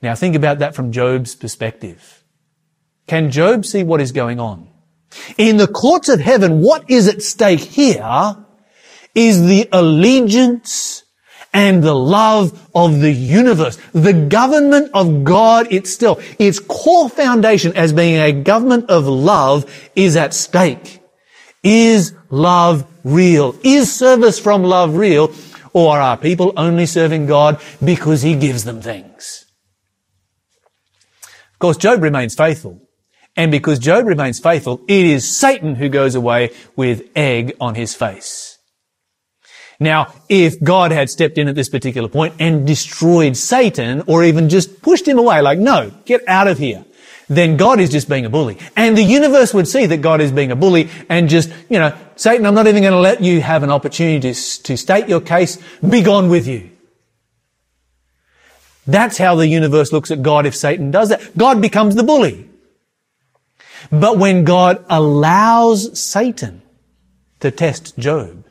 Now 0.00 0.14
think 0.14 0.36
about 0.36 0.60
that 0.60 0.74
from 0.74 0.92
Job's 0.92 1.34
perspective. 1.34 2.22
Can 3.06 3.30
Job 3.30 3.64
see 3.64 3.82
what 3.82 4.00
is 4.00 4.12
going 4.12 4.38
on? 4.38 4.68
In 5.36 5.56
the 5.56 5.66
courts 5.66 6.08
of 6.08 6.20
heaven, 6.20 6.60
what 6.60 6.88
is 6.90 7.08
at 7.08 7.22
stake 7.22 7.60
here 7.60 8.36
is 9.14 9.46
the 9.46 9.68
allegiance 9.72 11.02
and 11.52 11.82
the 11.82 11.94
love 11.94 12.68
of 12.74 13.00
the 13.00 13.10
universe. 13.10 13.78
The 13.92 14.12
government 14.12 14.90
of 14.92 15.24
God 15.24 15.72
itself, 15.72 16.22
its 16.38 16.58
core 16.60 17.08
foundation 17.08 17.74
as 17.76 17.92
being 17.92 18.16
a 18.16 18.32
government 18.32 18.90
of 18.90 19.06
love 19.06 19.64
is 19.96 20.16
at 20.16 20.34
stake. 20.34 21.00
Is 21.62 22.12
love 22.30 22.86
real? 23.02 23.56
Is 23.64 23.92
service 23.92 24.38
from 24.38 24.62
love 24.62 24.94
real? 24.94 25.32
Or 25.72 25.98
are 25.98 26.16
people 26.16 26.52
only 26.56 26.86
serving 26.86 27.26
God 27.26 27.60
because 27.82 28.22
He 28.22 28.34
gives 28.34 28.64
them 28.64 28.80
things? 28.80 29.46
Course, 31.58 31.76
Job 31.76 32.02
remains 32.02 32.34
faithful. 32.34 32.80
And 33.36 33.50
because 33.50 33.78
Job 33.78 34.06
remains 34.06 34.40
faithful, 34.40 34.80
it 34.88 35.06
is 35.06 35.36
Satan 35.36 35.76
who 35.76 35.88
goes 35.88 36.14
away 36.14 36.50
with 36.76 37.08
egg 37.14 37.56
on 37.60 37.74
his 37.74 37.94
face. 37.94 38.58
Now, 39.80 40.12
if 40.28 40.60
God 40.62 40.90
had 40.90 41.08
stepped 41.08 41.38
in 41.38 41.46
at 41.46 41.54
this 41.54 41.68
particular 41.68 42.08
point 42.08 42.34
and 42.40 42.66
destroyed 42.66 43.36
Satan, 43.36 44.02
or 44.08 44.24
even 44.24 44.48
just 44.48 44.82
pushed 44.82 45.06
him 45.06 45.18
away, 45.18 45.40
like, 45.40 45.60
no, 45.60 45.92
get 46.04 46.26
out 46.26 46.48
of 46.48 46.58
here, 46.58 46.84
then 47.28 47.56
God 47.56 47.78
is 47.78 47.90
just 47.90 48.08
being 48.08 48.24
a 48.24 48.30
bully. 48.30 48.58
And 48.74 48.98
the 48.98 49.02
universe 49.02 49.54
would 49.54 49.68
see 49.68 49.86
that 49.86 49.98
God 49.98 50.20
is 50.20 50.32
being 50.32 50.50
a 50.50 50.56
bully 50.56 50.88
and 51.08 51.28
just, 51.28 51.52
you 51.68 51.78
know, 51.78 51.96
Satan, 52.16 52.44
I'm 52.44 52.54
not 52.54 52.66
even 52.66 52.82
going 52.82 52.92
to 52.92 52.98
let 52.98 53.22
you 53.22 53.40
have 53.40 53.62
an 53.62 53.70
opportunity 53.70 54.32
to, 54.32 54.62
to 54.64 54.76
state 54.76 55.08
your 55.08 55.20
case. 55.20 55.58
Be 55.88 56.02
gone 56.02 56.28
with 56.28 56.48
you. 56.48 56.70
That's 58.88 59.18
how 59.18 59.34
the 59.34 59.46
universe 59.46 59.92
looks 59.92 60.10
at 60.10 60.22
God 60.22 60.46
if 60.46 60.56
Satan 60.56 60.90
does 60.90 61.10
that. 61.10 61.36
God 61.36 61.60
becomes 61.60 61.94
the 61.94 62.02
bully. 62.02 62.48
But 63.92 64.18
when 64.18 64.44
God 64.44 64.82
allows 64.88 66.00
Satan 66.00 66.62
to 67.40 67.50
test 67.50 67.98
Job, 67.98 68.46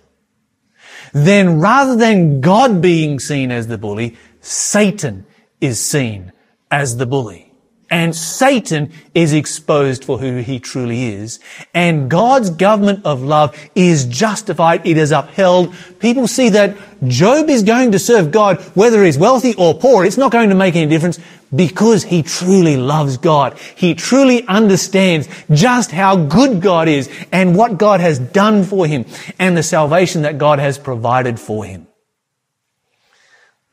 then 1.12 1.60
rather 1.60 1.96
than 1.96 2.40
God 2.40 2.84
being 2.84 3.20
seen 3.20 3.52
as 3.52 3.66
the 3.66 3.80
bully, 3.80 4.16
Satan 4.40 5.26
is 5.60 5.84
seen 5.84 6.32
as 6.70 6.98
the 6.98 7.08
bully. 7.08 7.47
And 7.90 8.14
Satan 8.14 8.92
is 9.16 9.34
exposed 9.34 10.04
for 10.04 10.18
who 10.18 10.38
he 10.38 10.60
truly 10.60 11.06
is. 11.06 11.40
And 11.74 12.10
God's 12.10 12.50
government 12.50 13.06
of 13.06 13.22
love 13.22 13.58
is 13.76 14.06
justified. 14.06 14.86
It 14.86 14.98
is 14.98 15.12
upheld. 15.12 15.74
People 16.00 16.28
see 16.28 16.50
that 16.50 16.76
Job 17.08 17.50
is 17.50 17.64
going 17.64 17.94
to 17.94 18.00
serve 18.00 18.32
God, 18.32 18.60
whether 18.76 19.04
he's 19.04 19.18
wealthy 19.18 19.54
or 19.56 19.74
poor. 19.74 20.04
It's 20.04 20.18
not 20.18 20.32
going 20.32 20.50
to 20.50 20.56
make 20.56 20.76
any 20.76 20.90
difference 20.90 21.20
because 21.56 22.04
he 22.04 22.24
truly 22.24 22.76
loves 22.76 23.18
God. 23.18 23.58
He 23.76 23.94
truly 23.94 24.46
understands 24.48 25.30
just 25.50 25.92
how 25.92 26.18
good 26.18 26.62
God 26.62 26.90
is 26.90 27.10
and 27.32 27.56
what 27.56 27.78
God 27.78 28.02
has 28.02 28.20
done 28.20 28.66
for 28.66 28.86
him 28.86 29.06
and 29.40 29.56
the 29.56 29.64
salvation 29.64 30.24
that 30.24 30.38
God 30.38 30.60
has 30.60 30.78
provided 30.78 31.40
for 31.40 31.64
him. 31.64 31.87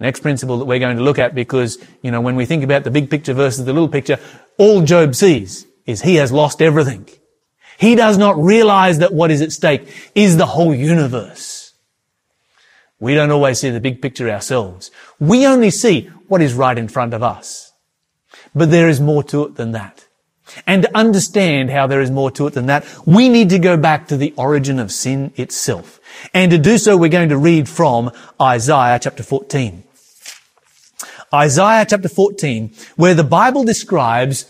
Next 0.01 0.21
principle 0.21 0.59
that 0.59 0.65
we're 0.65 0.81
going 0.81 0.97
to 0.97 1.03
look 1.03 1.19
at 1.19 1.35
because, 1.35 1.79
you 2.03 2.11
know, 2.11 2.21
when 2.21 2.37
we 2.37 2.47
think 2.47 2.65
about 2.65 2.85
the 2.85 2.91
big 2.91 3.11
picture 3.11 3.33
versus 3.33 3.65
the 3.65 3.73
little 3.73 3.89
picture, 3.89 4.19
all 4.59 4.83
Job 4.83 5.15
sees 5.15 5.67
is 5.87 6.03
he 6.03 6.17
has 6.17 6.33
lost 6.33 6.61
everything. 6.61 7.09
He 7.79 7.95
does 7.95 8.19
not 8.19 8.37
realize 8.37 8.99
that 8.99 9.13
what 9.13 9.31
is 9.31 9.41
at 9.41 9.53
stake 9.53 9.89
is 10.15 10.37
the 10.37 10.47
whole 10.47 10.75
universe. 10.75 11.75
We 13.01 13.15
don't 13.15 13.31
always 13.31 13.61
see 13.61 13.71
the 13.71 13.81
big 13.81 14.01
picture 14.01 14.31
ourselves. 14.31 14.91
We 15.19 15.47
only 15.47 15.71
see 15.71 16.07
what 16.29 16.41
is 16.41 16.55
right 16.55 16.79
in 16.79 16.89
front 16.89 17.15
of 17.15 17.23
us. 17.23 17.73
But 18.55 18.71
there 18.71 18.89
is 18.89 19.01
more 19.01 19.23
to 19.25 19.45
it 19.45 19.57
than 19.57 19.73
that. 19.73 20.04
And 20.67 20.83
to 20.83 20.97
understand 20.97 21.71
how 21.71 21.87
there 21.87 22.01
is 22.01 22.11
more 22.11 22.31
to 22.33 22.47
it 22.47 22.55
than 22.55 22.67
that, 22.67 22.85
we 23.07 23.29
need 23.29 23.51
to 23.51 23.59
go 23.59 23.77
back 23.77 24.09
to 24.09 24.17
the 24.17 24.35
origin 24.37 24.79
of 24.79 24.93
sin 24.93 25.33
itself. 25.37 26.01
And 26.33 26.51
to 26.51 26.59
do 26.59 26.79
so, 26.79 26.97
we're 26.97 27.09
going 27.09 27.31
to 27.31 27.39
read 27.39 27.69
from 27.69 28.11
Isaiah 28.41 28.99
chapter 28.99 29.23
14. 29.23 29.83
Isaiah 31.33 31.87
chapter 31.89 32.09
14, 32.09 32.73
where 32.97 33.15
the 33.15 33.25
Bible 33.25 33.65
describes 33.65 34.47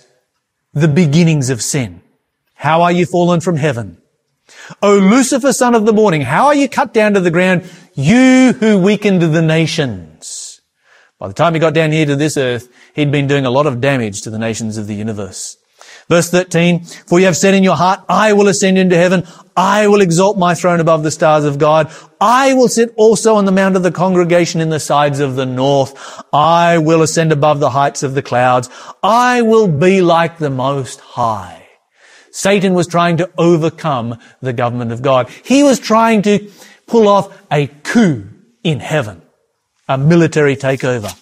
the 0.72 0.88
beginnings 0.88 1.48
of 1.48 1.62
sin. 1.62 2.02
How 2.54 2.82
are 2.82 2.92
you 2.92 3.06
fallen 3.06 3.40
from 3.40 3.56
heaven? 3.56 3.98
O 4.82 4.98
Lucifer, 4.98 5.52
son 5.52 5.74
of 5.74 5.86
the 5.86 5.92
morning, 5.92 6.22
how 6.22 6.46
are 6.46 6.54
you 6.54 6.68
cut 6.68 6.92
down 6.92 7.14
to 7.14 7.20
the 7.20 7.30
ground, 7.30 7.68
you 7.94 8.52
who 8.52 8.78
weakened 8.78 9.22
the 9.22 9.42
nations? 9.42 10.60
By 11.18 11.28
the 11.28 11.34
time 11.34 11.54
he 11.54 11.60
got 11.60 11.74
down 11.74 11.92
here 11.92 12.06
to 12.06 12.16
this 12.16 12.36
earth, 12.36 12.68
he'd 12.94 13.10
been 13.10 13.26
doing 13.26 13.46
a 13.46 13.50
lot 13.50 13.66
of 13.66 13.80
damage 13.80 14.22
to 14.22 14.30
the 14.30 14.38
nations 14.38 14.76
of 14.76 14.86
the 14.86 14.94
universe. 14.94 15.56
Verse 16.08 16.30
13, 16.30 16.84
for 16.84 17.18
you 17.18 17.26
have 17.26 17.36
said 17.36 17.54
in 17.54 17.62
your 17.62 17.76
heart, 17.76 18.00
I 18.08 18.34
will 18.34 18.48
ascend 18.48 18.76
into 18.76 18.96
heaven. 18.96 19.26
I 19.56 19.86
will 19.86 20.02
exalt 20.02 20.36
my 20.36 20.54
throne 20.54 20.80
above 20.80 21.02
the 21.02 21.10
stars 21.10 21.44
of 21.44 21.58
God. 21.58 21.90
I 22.20 22.54
will 22.54 22.68
sit 22.68 22.92
also 22.96 23.36
on 23.36 23.46
the 23.46 23.52
mount 23.52 23.76
of 23.76 23.82
the 23.82 23.92
congregation 23.92 24.60
in 24.60 24.68
the 24.68 24.80
sides 24.80 25.20
of 25.20 25.36
the 25.36 25.46
north. 25.46 26.22
I 26.32 26.78
will 26.78 27.02
ascend 27.02 27.32
above 27.32 27.60
the 27.60 27.70
heights 27.70 28.02
of 28.02 28.14
the 28.14 28.22
clouds. 28.22 28.68
I 29.02 29.42
will 29.42 29.68
be 29.68 30.02
like 30.02 30.38
the 30.38 30.50
most 30.50 31.00
high. 31.00 31.68
Satan 32.30 32.74
was 32.74 32.88
trying 32.88 33.16
to 33.18 33.30
overcome 33.38 34.18
the 34.42 34.52
government 34.52 34.92
of 34.92 35.02
God. 35.02 35.30
He 35.44 35.62
was 35.62 35.78
trying 35.78 36.22
to 36.22 36.50
pull 36.86 37.08
off 37.08 37.40
a 37.50 37.68
coup 37.68 38.28
in 38.62 38.80
heaven, 38.80 39.22
a 39.88 39.96
military 39.96 40.56
takeover. 40.56 41.16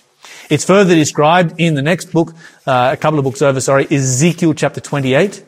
It's 0.53 0.67
further 0.67 0.95
described 0.95 1.55
in 1.57 1.77
the 1.77 1.81
next 1.81 2.13
book, 2.13 2.35
uh, 2.67 2.91
a 2.93 2.97
couple 2.99 3.19
of 3.19 3.25
books 3.25 3.41
over, 3.41 3.59
sorry, 3.59 3.87
Ezekiel 3.91 4.53
chapter 4.53 4.83
28. 4.83 5.43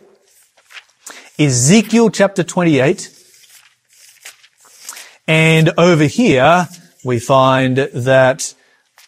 Ezekiel 1.39 2.09
chapter 2.09 2.43
28. 2.43 3.11
And 5.29 5.73
over 5.77 6.05
here, 6.05 6.69
we 7.05 7.19
find 7.19 7.77
that 7.77 8.55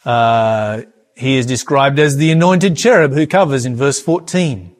uh, 0.04 0.82
he 1.14 1.38
is 1.38 1.46
described 1.46 1.98
as 1.98 2.18
the 2.18 2.30
anointed 2.30 2.76
cherub 2.76 3.14
who 3.14 3.26
covers 3.26 3.64
in 3.64 3.74
verse 3.74 3.98
14. 3.98 4.76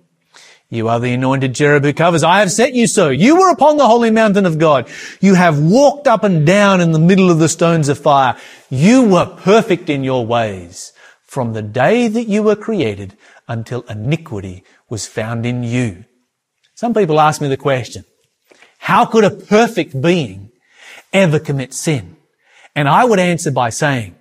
You 0.68 0.88
are 0.88 1.00
the 1.00 1.14
anointed 1.14 1.54
cherub 1.54 1.84
who 1.84 1.94
covers. 1.94 2.24
I 2.24 2.40
have 2.40 2.52
set 2.52 2.74
you 2.74 2.86
so. 2.86 3.08
You 3.08 3.36
were 3.36 3.52
upon 3.52 3.78
the 3.78 3.86
holy 3.86 4.10
mountain 4.10 4.44
of 4.44 4.58
God. 4.58 4.86
You 5.22 5.32
have 5.32 5.58
walked 5.58 6.08
up 6.08 6.24
and 6.24 6.46
down 6.46 6.82
in 6.82 6.92
the 6.92 6.98
middle 6.98 7.30
of 7.30 7.38
the 7.38 7.48
stones 7.48 7.88
of 7.88 7.98
fire. 7.98 8.36
You 8.68 9.08
were 9.08 9.24
perfect 9.24 9.88
in 9.88 10.04
your 10.04 10.26
ways 10.26 10.92
from 11.36 11.52
the 11.52 11.60
day 11.60 12.08
that 12.08 12.28
you 12.28 12.42
were 12.42 12.56
created 12.56 13.14
until 13.46 13.82
iniquity 13.90 14.64
was 14.88 15.06
found 15.06 15.44
in 15.44 15.62
you. 15.62 16.02
Some 16.74 16.94
people 16.94 17.20
ask 17.20 17.42
me 17.42 17.48
the 17.48 17.58
question, 17.58 18.06
how 18.78 19.04
could 19.04 19.22
a 19.22 19.30
perfect 19.30 20.00
being 20.00 20.50
ever 21.12 21.38
commit 21.38 21.74
sin? 21.74 22.16
And 22.74 22.88
I 22.88 23.04
would 23.04 23.18
answer 23.18 23.50
by 23.50 23.68
saying, 23.68 24.14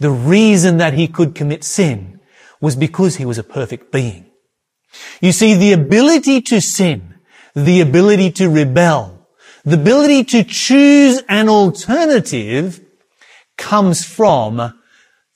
the 0.00 0.08
reason 0.08 0.78
that 0.78 0.94
he 0.94 1.08
could 1.08 1.34
commit 1.34 1.62
sin 1.62 2.20
was 2.58 2.74
because 2.74 3.16
he 3.16 3.26
was 3.26 3.36
a 3.36 3.44
perfect 3.44 3.92
being. 3.92 4.24
You 5.20 5.32
see, 5.32 5.52
the 5.52 5.74
ability 5.74 6.40
to 6.40 6.62
sin, 6.62 7.16
the 7.54 7.82
ability 7.82 8.30
to 8.30 8.48
rebel, 8.48 9.28
the 9.66 9.78
ability 9.78 10.24
to 10.24 10.42
choose 10.42 11.20
an 11.28 11.50
alternative 11.50 12.80
comes 13.58 14.06
from 14.06 14.72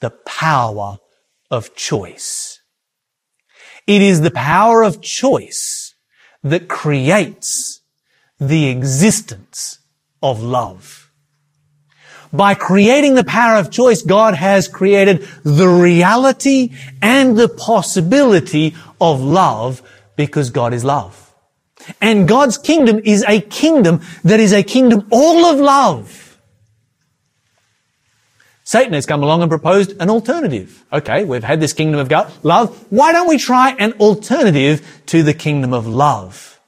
the 0.00 0.10
power 0.24 0.96
of 1.50 1.75
choice. 1.75 2.61
It 3.87 4.02
is 4.02 4.21
the 4.21 4.30
power 4.30 4.83
of 4.83 5.00
choice 5.00 5.95
that 6.42 6.69
creates 6.69 7.80
the 8.38 8.69
existence 8.69 9.78
of 10.23 10.42
love. 10.42 11.11
By 12.33 12.54
creating 12.54 13.16
the 13.16 13.25
power 13.25 13.59
of 13.59 13.71
choice, 13.71 14.02
God 14.02 14.35
has 14.35 14.69
created 14.69 15.26
the 15.42 15.69
reality 15.69 16.73
and 17.02 17.37
the 17.37 17.49
possibility 17.49 18.76
of 19.00 19.21
love 19.21 19.83
because 20.16 20.50
God 20.50 20.73
is 20.73 20.85
love. 20.85 21.35
And 22.00 22.28
God's 22.28 22.57
kingdom 22.59 23.00
is 23.04 23.25
a 23.26 23.40
kingdom 23.40 24.02
that 24.23 24.38
is 24.38 24.52
a 24.52 24.62
kingdom 24.62 25.09
all 25.11 25.47
of 25.47 25.59
love. 25.59 26.29
Satan 28.70 28.92
has 28.92 29.04
come 29.04 29.24
along 29.24 29.42
and 29.42 29.50
proposed 29.50 29.96
an 29.98 30.09
alternative. 30.11 30.85
Okay, 30.92 31.24
we've 31.24 31.42
had 31.42 31.59
this 31.59 31.72
kingdom 31.72 31.98
of 31.98 32.09
God, 32.09 32.33
love. 32.44 32.87
Why 32.88 33.11
don't 33.11 33.26
we 33.26 33.37
try 33.37 33.70
an 33.72 33.94
alternative 33.94 35.02
to 35.06 35.24
the 35.24 35.35
kingdom 35.35 35.74
of 35.74 35.88
love? 35.88 36.61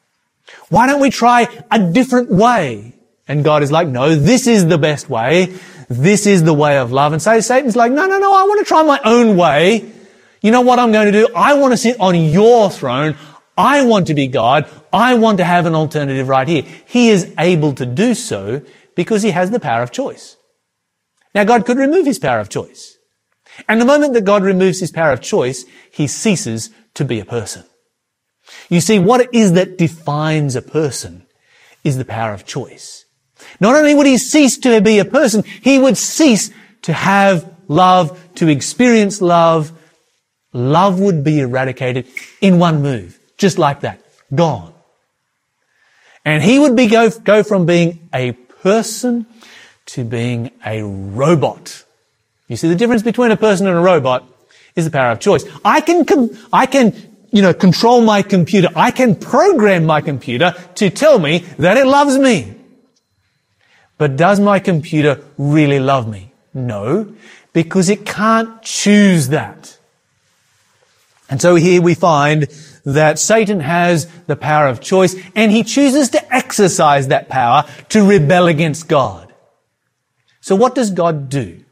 Why 0.69 0.89
don't 0.89 1.01
we 1.01 1.11
try 1.11 1.47
a 1.71 1.79
different 1.79 2.29
way? 2.29 2.95
And 3.29 3.45
God 3.45 3.63
is 3.63 3.71
like, 3.71 3.87
no, 3.87 4.17
this 4.17 4.49
is 4.49 4.67
the 4.67 4.79
best 4.79 5.09
way. 5.09 5.55
This 5.89 6.27
is 6.27 6.43
the 6.43 6.53
way 6.53 6.77
of 6.79 6.91
love. 6.91 7.13
And 7.13 7.23
so 7.23 7.39
Satan's 7.39 7.77
like, 7.77 7.93
no, 7.93 8.05
no, 8.05 8.19
no, 8.19 8.35
I 8.35 8.43
want 8.49 8.59
to 8.59 8.65
try 8.65 8.83
my 8.83 8.99
own 9.05 9.37
way. 9.37 9.89
You 10.41 10.51
know 10.51 10.63
what 10.63 10.81
I'm 10.81 10.91
going 10.91 11.07
to 11.07 11.13
do? 11.13 11.29
I 11.37 11.55
want 11.55 11.73
to 11.73 11.77
sit 11.77 12.01
on 12.01 12.17
your 12.17 12.69
throne. 12.69 13.15
I 13.57 13.85
want 13.85 14.09
to 14.09 14.15
be 14.15 14.27
God. 14.27 14.69
I 14.93 15.15
want 15.15 15.39
to 15.39 15.45
have 15.45 15.67
an 15.67 15.77
alternative 15.77 16.27
right 16.27 16.49
here. 16.49 16.65
He 16.85 17.11
is 17.11 17.33
able 17.39 17.75
to 17.75 17.87
do 17.87 18.15
so 18.17 18.61
because 18.97 19.23
he 19.23 19.31
has 19.31 19.53
the 19.53 19.61
power 19.61 19.85
of 19.85 19.93
choice. 19.93 20.37
Now 21.35 21.45
God 21.45 21.65
could 21.65 21.79
remove 21.79 22.07
his 22.07 22.19
power 22.19 22.41
of 22.41 22.49
choice. 22.49 22.97
And 23.69 23.81
the 23.81 23.87
moment 23.87 24.15
that 24.15 24.25
God 24.25 24.43
removes 24.43 24.81
his 24.81 24.91
power 24.91 25.13
of 25.13 25.21
choice, 25.21 25.65
he 25.91 26.07
ceases 26.07 26.71
to 26.95 27.05
be 27.05 27.21
a 27.21 27.25
person. 27.25 27.65
You 28.69 28.81
see, 28.81 28.99
what 28.99 29.21
it 29.21 29.31
is 29.33 29.53
that 29.53 29.79
defines 29.79 30.57
a 30.57 30.63
person 30.63 31.27
is 31.85 31.97
the 31.97 32.05
power 32.05 32.33
of 32.33 32.47
choice. 32.47 33.05
Not 33.61 33.75
only 33.75 33.95
would 33.95 34.07
he 34.07 34.19
cease 34.19 34.59
to 34.59 34.81
be 34.81 34.99
a 34.99 35.05
person, 35.05 35.45
he 35.63 35.79
would 35.79 35.97
cease 35.97 36.51
to 36.83 36.93
have 36.93 37.53
love, 37.69 38.19
to 38.37 38.49
experience 38.49 39.21
love. 39.21 39.73
Love 40.53 41.01
would 41.01 41.25
be 41.25 41.41
eradicated 41.41 42.07
in 42.41 42.59
one 42.59 42.83
move, 42.83 43.19
just 43.37 43.59
like 43.59 43.81
that. 43.81 44.01
Gone. 44.35 44.73
And 46.25 46.43
he 46.43 46.59
would 46.59 46.77
be 46.77 46.87
go, 46.87 47.11
go 47.11 47.43
from 47.43 47.67
being 47.67 48.09
a 48.15 48.33
person 48.33 49.27
to 49.93 50.05
being 50.05 50.51
a 50.65 50.83
robot. 50.83 51.85
You 52.49 52.57
see, 52.57 52.69
the 52.69 52.75
difference 52.75 53.03
between 53.03 53.31
a 53.31 53.37
person 53.37 53.67
and 53.67 53.77
a 53.77 53.81
robot 53.81 54.27
is 54.75 54.87
the 54.87 54.91
power 54.91 55.13
of 55.13 55.21
choice. 55.21 55.45
I 55.65 55.83
can, 55.83 56.07
com- 56.07 56.31
I 56.51 56.65
can, 56.65 56.95
you 57.31 57.43
know, 57.43 57.53
control 57.53 58.01
my 58.01 58.23
computer. 58.23 58.69
I 58.75 58.91
can 58.91 59.15
program 59.15 59.85
my 59.85 60.01
computer 60.01 60.55
to 60.77 60.89
tell 60.89 61.19
me 61.19 61.41
that 61.59 61.77
it 61.77 61.87
loves 61.87 62.17
me. 62.19 62.55
But 63.99 64.17
does 64.17 64.41
my 64.41 64.61
computer 64.61 65.21
really 65.37 65.79
love 65.79 66.09
me? 66.09 66.33
No, 66.55 67.15
because 67.53 67.91
it 67.91 68.07
can't 68.07 68.63
choose 68.63 69.29
that. 69.29 69.79
And 71.29 71.41
so 71.41 71.55
here 71.55 71.83
we 71.83 71.95
find 71.95 72.49
that 72.85 73.19
Satan 73.19 73.61
has 73.61 74.07
the 74.27 74.37
power 74.37 74.69
of 74.69 74.81
choice 74.81 75.15
and 75.35 75.53
he 75.53 75.63
chooses 75.65 76.09
to 76.11 76.35
exercise 76.35 77.09
that 77.09 77.29
power 77.29 77.65
to 77.91 78.07
rebel 78.09 78.49
against 78.49 78.89
God. 78.89 79.32
So 80.43 80.55
what 80.57 80.75
does 80.75 80.91
God 80.91 81.31
do? 81.31 81.65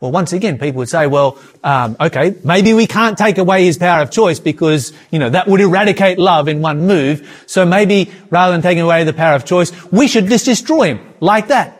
Well, 0.00 0.10
once 0.10 0.32
again, 0.32 0.58
people 0.58 0.78
would 0.78 0.88
say, 0.88 1.06
well, 1.06 1.38
um, 1.62 1.94
okay, 2.00 2.34
maybe 2.42 2.72
we 2.72 2.86
can't 2.86 3.18
take 3.18 3.36
away 3.36 3.66
his 3.66 3.76
power 3.76 4.00
of 4.00 4.10
choice 4.10 4.40
because, 4.40 4.94
you 5.10 5.18
know, 5.18 5.28
that 5.28 5.46
would 5.46 5.60
eradicate 5.60 6.18
love 6.18 6.48
in 6.48 6.62
one 6.62 6.86
move. 6.86 7.44
So 7.46 7.66
maybe 7.66 8.10
rather 8.30 8.52
than 8.52 8.62
taking 8.62 8.82
away 8.82 9.04
the 9.04 9.12
power 9.12 9.36
of 9.36 9.44
choice, 9.44 9.70
we 9.92 10.08
should 10.08 10.26
just 10.26 10.46
destroy 10.46 10.94
him 10.94 11.00
like 11.20 11.48
that. 11.48 11.76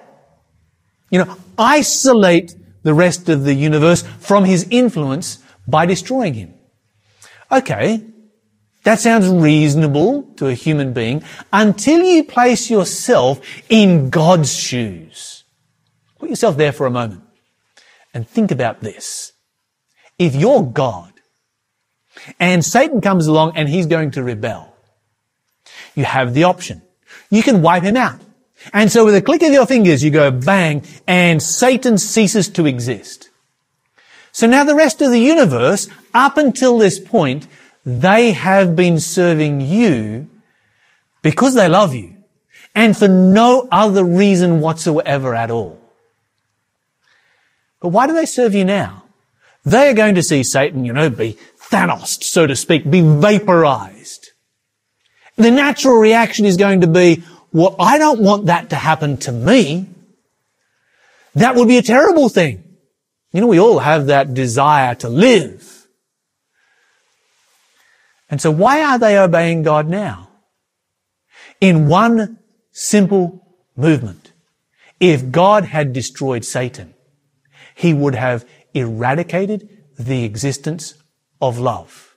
You 1.10 1.24
know, 1.24 1.36
isolate 1.56 2.54
the 2.82 2.92
rest 2.92 3.30
of 3.30 3.44
the 3.44 3.54
universe 3.54 4.02
from 4.18 4.44
his 4.44 4.66
influence 4.70 5.38
by 5.66 5.86
destroying 5.86 6.34
him. 6.34 6.54
Okay, 7.50 8.04
that 8.84 9.00
sounds 9.00 9.28
reasonable 9.28 10.24
to 10.36 10.48
a 10.48 10.54
human 10.54 10.92
being 10.92 11.24
until 11.54 12.04
you 12.04 12.24
place 12.24 12.68
yourself 12.68 13.40
in 13.70 14.10
God's 14.10 14.54
shoes. 14.54 15.29
Put 16.20 16.28
yourself 16.28 16.56
there 16.58 16.72
for 16.72 16.86
a 16.86 16.90
moment 16.90 17.22
and 18.12 18.28
think 18.28 18.50
about 18.50 18.80
this. 18.80 19.32
If 20.18 20.36
you're 20.36 20.62
God 20.62 21.14
and 22.38 22.62
Satan 22.62 23.00
comes 23.00 23.26
along 23.26 23.56
and 23.56 23.68
he's 23.68 23.86
going 23.86 24.10
to 24.12 24.22
rebel, 24.22 24.76
you 25.94 26.04
have 26.04 26.34
the 26.34 26.44
option. 26.44 26.82
You 27.30 27.42
can 27.42 27.62
wipe 27.62 27.82
him 27.82 27.96
out. 27.96 28.20
And 28.74 28.92
so 28.92 29.06
with 29.06 29.14
a 29.14 29.22
click 29.22 29.42
of 29.42 29.52
your 29.52 29.64
fingers, 29.64 30.04
you 30.04 30.10
go 30.10 30.30
bang 30.30 30.84
and 31.06 31.42
Satan 31.42 31.96
ceases 31.96 32.48
to 32.50 32.66
exist. 32.66 33.30
So 34.32 34.46
now 34.46 34.64
the 34.64 34.74
rest 34.74 35.00
of 35.00 35.10
the 35.10 35.18
universe, 35.18 35.88
up 36.12 36.36
until 36.36 36.76
this 36.76 37.00
point, 37.00 37.46
they 37.86 38.32
have 38.32 38.76
been 38.76 39.00
serving 39.00 39.62
you 39.62 40.28
because 41.22 41.54
they 41.54 41.68
love 41.68 41.94
you 41.94 42.16
and 42.74 42.94
for 42.94 43.08
no 43.08 43.66
other 43.72 44.04
reason 44.04 44.60
whatsoever 44.60 45.34
at 45.34 45.50
all. 45.50 45.79
But 47.80 47.88
why 47.88 48.06
do 48.06 48.12
they 48.12 48.26
serve 48.26 48.54
you 48.54 48.64
now? 48.64 49.04
They 49.64 49.88
are 49.88 49.94
going 49.94 50.14
to 50.14 50.22
see 50.22 50.42
Satan, 50.42 50.84
you 50.84 50.92
know, 50.92 51.10
be 51.10 51.38
Thanos, 51.70 52.22
so 52.22 52.46
to 52.46 52.56
speak, 52.56 52.90
be 52.90 53.00
vaporized. 53.00 54.30
The 55.36 55.50
natural 55.50 55.96
reaction 55.96 56.44
is 56.44 56.56
going 56.56 56.82
to 56.82 56.86
be, 56.86 57.22
well, 57.52 57.76
I 57.78 57.98
don't 57.98 58.20
want 58.20 58.46
that 58.46 58.70
to 58.70 58.76
happen 58.76 59.16
to 59.18 59.32
me. 59.32 59.86
That 61.34 61.54
would 61.54 61.68
be 61.68 61.78
a 61.78 61.82
terrible 61.82 62.28
thing. 62.28 62.64
You 63.32 63.40
know, 63.40 63.46
we 63.46 63.60
all 63.60 63.78
have 63.78 64.06
that 64.06 64.34
desire 64.34 64.94
to 64.96 65.08
live. 65.08 65.86
And 68.28 68.40
so 68.40 68.50
why 68.50 68.82
are 68.82 68.98
they 68.98 69.18
obeying 69.18 69.62
God 69.62 69.88
now? 69.88 70.28
In 71.60 71.88
one 71.88 72.38
simple 72.72 73.46
movement. 73.76 74.32
If 74.98 75.30
God 75.30 75.64
had 75.64 75.92
destroyed 75.92 76.44
Satan, 76.44 76.94
he 77.80 77.94
would 77.94 78.14
have 78.14 78.46
eradicated 78.74 79.66
the 79.98 80.22
existence 80.24 80.94
of 81.40 81.58
love. 81.58 82.14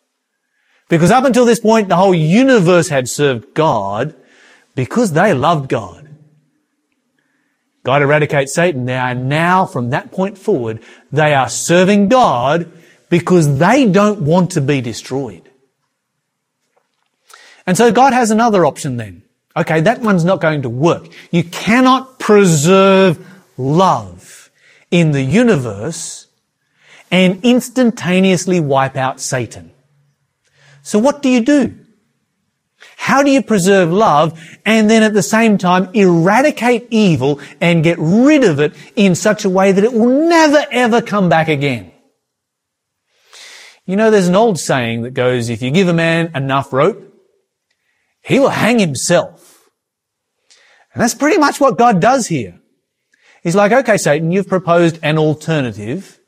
Because 0.89 1.09
up 1.09 1.23
until 1.23 1.45
this 1.45 1.61
point, 1.61 1.87
the 1.87 1.95
whole 1.95 2.13
universe 2.13 2.89
had 2.89 3.07
served 3.07 3.53
God 3.53 4.13
because 4.75 5.13
they 5.13 5.33
loved 5.33 5.69
God. 5.69 6.09
God 7.83 8.01
eradicates 8.01 8.53
Satan. 8.53 8.85
They 8.85 8.97
are 8.97 9.15
now, 9.15 9.65
from 9.65 9.91
that 9.91 10.11
point 10.11 10.37
forward, 10.37 10.83
they 11.13 11.33
are 11.33 11.47
serving 11.47 12.09
God 12.09 12.69
because 13.09 13.57
they 13.57 13.89
don't 13.89 14.21
want 14.23 14.51
to 14.51 14.61
be 14.61 14.81
destroyed. 14.81 15.49
And 17.65 17.77
so 17.77 17.89
God 17.89 18.11
has 18.11 18.31
another 18.31 18.65
option 18.65 18.97
then. 18.97 19.23
Okay, 19.55 19.79
that 19.79 20.01
one's 20.01 20.25
not 20.25 20.41
going 20.41 20.63
to 20.63 20.69
work. 20.69 21.07
You 21.31 21.45
cannot 21.45 22.19
preserve 22.19 23.25
love 23.57 24.42
in 24.93 25.11
the 25.11 25.23
universe 25.23 26.27
and 27.09 27.43
instantaneously 27.43 28.59
wipe 28.59 28.95
out 28.95 29.19
Satan. 29.19 29.71
So 30.83 30.99
what 30.99 31.23
do 31.23 31.29
you 31.29 31.41
do? 31.41 31.79
How 32.97 33.23
do 33.23 33.31
you 33.31 33.41
preserve 33.41 33.91
love 33.91 34.39
and 34.63 34.87
then 34.87 35.01
at 35.01 35.15
the 35.15 35.23
same 35.23 35.57
time 35.57 35.89
eradicate 35.95 36.87
evil 36.91 37.41
and 37.59 37.83
get 37.83 37.97
rid 37.97 38.43
of 38.43 38.59
it 38.59 38.75
in 38.95 39.15
such 39.15 39.45
a 39.45 39.49
way 39.49 39.71
that 39.71 39.83
it 39.83 39.93
will 39.93 40.29
never 40.29 40.63
ever 40.69 41.01
come 41.01 41.27
back 41.27 41.47
again? 41.47 41.91
You 43.87 43.95
know, 43.95 44.11
there's 44.11 44.27
an 44.27 44.35
old 44.35 44.59
saying 44.59 45.01
that 45.01 45.15
goes, 45.15 45.49
if 45.49 45.63
you 45.63 45.71
give 45.71 45.87
a 45.87 45.93
man 45.93 46.31
enough 46.35 46.71
rope, 46.71 47.01
he 48.21 48.39
will 48.39 48.49
hang 48.49 48.77
himself. 48.77 49.69
And 50.93 51.01
that's 51.01 51.15
pretty 51.15 51.39
much 51.39 51.59
what 51.59 51.79
God 51.79 51.99
does 51.99 52.27
here. 52.27 52.59
He's 53.43 53.55
like, 53.55 53.71
okay, 53.71 53.97
Satan, 53.97 54.31
you've 54.31 54.47
proposed 54.47 54.99
an 55.03 55.17
alternative. 55.17 56.19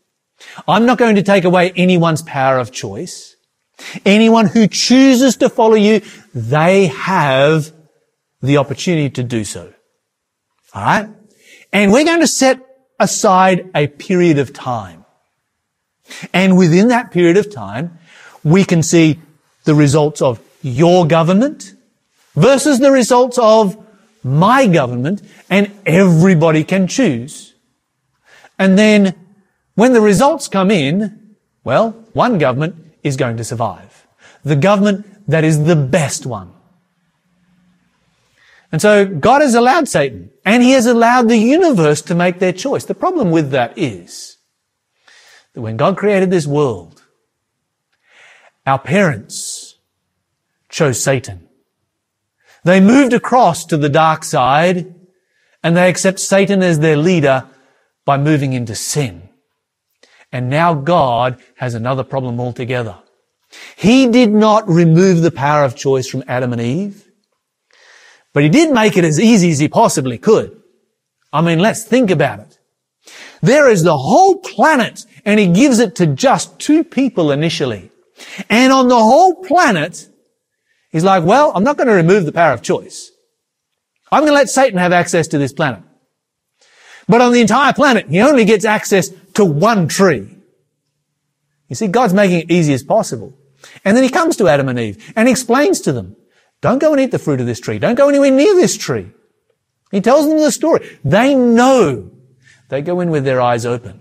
I'm 0.67 0.85
not 0.85 0.97
going 0.97 1.15
to 1.15 1.23
take 1.23 1.45
away 1.45 1.71
anyone's 1.75 2.21
power 2.21 2.59
of 2.59 2.71
choice. 2.71 3.35
Anyone 4.05 4.47
who 4.47 4.67
chooses 4.67 5.37
to 5.37 5.49
follow 5.49 5.75
you, 5.75 6.01
they 6.33 6.87
have 6.87 7.71
the 8.41 8.57
opportunity 8.57 9.09
to 9.11 9.23
do 9.23 9.43
so. 9.43 9.73
Alright? 10.75 11.09
And 11.71 11.91
we're 11.91 12.05
going 12.05 12.19
to 12.19 12.27
set 12.27 12.59
aside 12.99 13.69
a 13.73 13.87
period 13.87 14.39
of 14.39 14.53
time. 14.53 15.05
And 16.33 16.57
within 16.57 16.89
that 16.89 17.11
period 17.11 17.37
of 17.37 17.51
time, 17.51 17.97
we 18.43 18.63
can 18.63 18.83
see 18.83 19.19
the 19.63 19.75
results 19.75 20.21
of 20.21 20.39
your 20.61 21.07
government 21.07 21.73
versus 22.35 22.79
the 22.79 22.91
results 22.91 23.37
of 23.37 23.77
my 24.23 24.67
government 24.67 25.21
and 25.49 25.71
everybody 25.85 26.63
can 26.63 26.87
choose. 26.87 27.53
And 28.57 28.77
then 28.77 29.15
when 29.75 29.93
the 29.93 30.01
results 30.01 30.47
come 30.47 30.71
in, 30.71 31.35
well, 31.63 31.91
one 32.13 32.37
government 32.37 32.93
is 33.03 33.17
going 33.17 33.37
to 33.37 33.43
survive. 33.43 34.07
The 34.43 34.55
government 34.55 35.05
that 35.27 35.43
is 35.43 35.63
the 35.65 35.75
best 35.75 36.25
one. 36.25 36.53
And 38.71 38.81
so 38.81 39.05
God 39.05 39.41
has 39.41 39.55
allowed 39.55 39.87
Satan 39.87 40.31
and 40.43 40.61
he 40.61 40.71
has 40.71 40.85
allowed 40.85 41.29
the 41.29 41.37
universe 41.37 42.01
to 42.03 42.15
make 42.15 42.39
their 42.39 42.53
choice. 42.53 42.85
The 42.85 42.95
problem 42.95 43.31
with 43.31 43.51
that 43.51 43.77
is 43.77 44.37
that 45.53 45.61
when 45.61 45.77
God 45.77 45.97
created 45.97 46.31
this 46.31 46.47
world, 46.47 47.03
our 48.65 48.79
parents 48.79 49.75
chose 50.69 51.01
Satan. 51.01 51.47
They 52.63 52.79
moved 52.79 53.13
across 53.13 53.65
to 53.65 53.77
the 53.77 53.89
dark 53.89 54.23
side 54.23 54.94
and 55.65 55.75
they 55.75 55.89
accept 55.89 56.19
Satan 56.19 56.61
as 56.61 56.77
their 56.77 56.95
leader 56.95 57.47
by 58.05 58.17
moving 58.19 58.53
into 58.53 58.75
sin. 58.75 59.29
And 60.31 60.47
now 60.47 60.75
God 60.75 61.41
has 61.57 61.73
another 61.73 62.03
problem 62.03 62.39
altogether. 62.39 62.99
He 63.75 64.05
did 64.07 64.29
not 64.29 64.69
remove 64.69 65.21
the 65.21 65.31
power 65.31 65.63
of 65.63 65.75
choice 65.75 66.07
from 66.07 66.23
Adam 66.27 66.53
and 66.53 66.61
Eve, 66.61 67.09
but 68.31 68.43
he 68.43 68.49
did 68.49 68.71
make 68.71 68.95
it 68.95 69.03
as 69.03 69.19
easy 69.19 69.49
as 69.49 69.57
he 69.57 69.67
possibly 69.67 70.19
could. 70.19 70.61
I 71.33 71.41
mean, 71.41 71.57
let's 71.57 71.83
think 71.83 72.11
about 72.11 72.41
it. 72.41 72.59
There 73.41 73.67
is 73.67 73.81
the 73.81 73.97
whole 73.97 74.37
planet 74.37 75.05
and 75.25 75.39
he 75.39 75.47
gives 75.47 75.79
it 75.79 75.95
to 75.95 76.05
just 76.05 76.59
two 76.59 76.83
people 76.83 77.31
initially. 77.31 77.89
And 78.49 78.71
on 78.71 78.87
the 78.87 78.99
whole 78.99 79.43
planet, 79.43 80.07
He's 80.95 81.03
like, 81.03 81.25
well, 81.25 81.51
I'm 81.53 81.65
not 81.65 81.75
going 81.75 81.89
to 81.89 81.93
remove 81.93 82.25
the 82.25 82.31
power 82.31 82.53
of 82.53 82.61
choice. 82.61 83.11
I'm 84.11 84.21
going 84.21 84.31
to 84.31 84.35
let 84.35 84.49
Satan 84.49 84.79
have 84.79 84.93
access 84.93 85.27
to 85.29 85.37
this 85.37 85.53
planet. 85.53 85.81
But 87.07 87.21
on 87.21 87.33
the 87.33 87.41
entire 87.41 87.73
planet, 87.73 88.09
he 88.09 88.21
only 88.21 88.45
gets 88.45 88.65
access 88.65 89.09
to 89.35 89.45
one 89.45 89.87
tree. 89.87 90.29
You 91.67 91.75
see, 91.75 91.87
God's 91.87 92.13
making 92.13 92.41
it 92.41 92.51
easy 92.51 92.73
as 92.73 92.83
possible. 92.83 93.37
And 93.83 93.95
then 93.95 94.03
he 94.03 94.09
comes 94.09 94.37
to 94.37 94.47
Adam 94.47 94.69
and 94.69 94.79
Eve 94.79 95.13
and 95.15 95.27
explains 95.27 95.81
to 95.81 95.91
them, 95.91 96.15
don't 96.61 96.79
go 96.79 96.91
and 96.91 97.01
eat 97.01 97.11
the 97.11 97.19
fruit 97.19 97.41
of 97.41 97.45
this 97.45 97.59
tree. 97.59 97.79
Don't 97.79 97.95
go 97.95 98.09
anywhere 98.09 98.31
near 98.31 98.55
this 98.55 98.77
tree. 98.77 99.11
He 99.91 100.01
tells 100.01 100.27
them 100.27 100.39
the 100.39 100.51
story. 100.51 100.97
They 101.03 101.35
know. 101.35 102.11
They 102.69 102.81
go 102.81 102.99
in 103.01 103.11
with 103.11 103.23
their 103.23 103.41
eyes 103.41 103.65
open. 103.65 103.99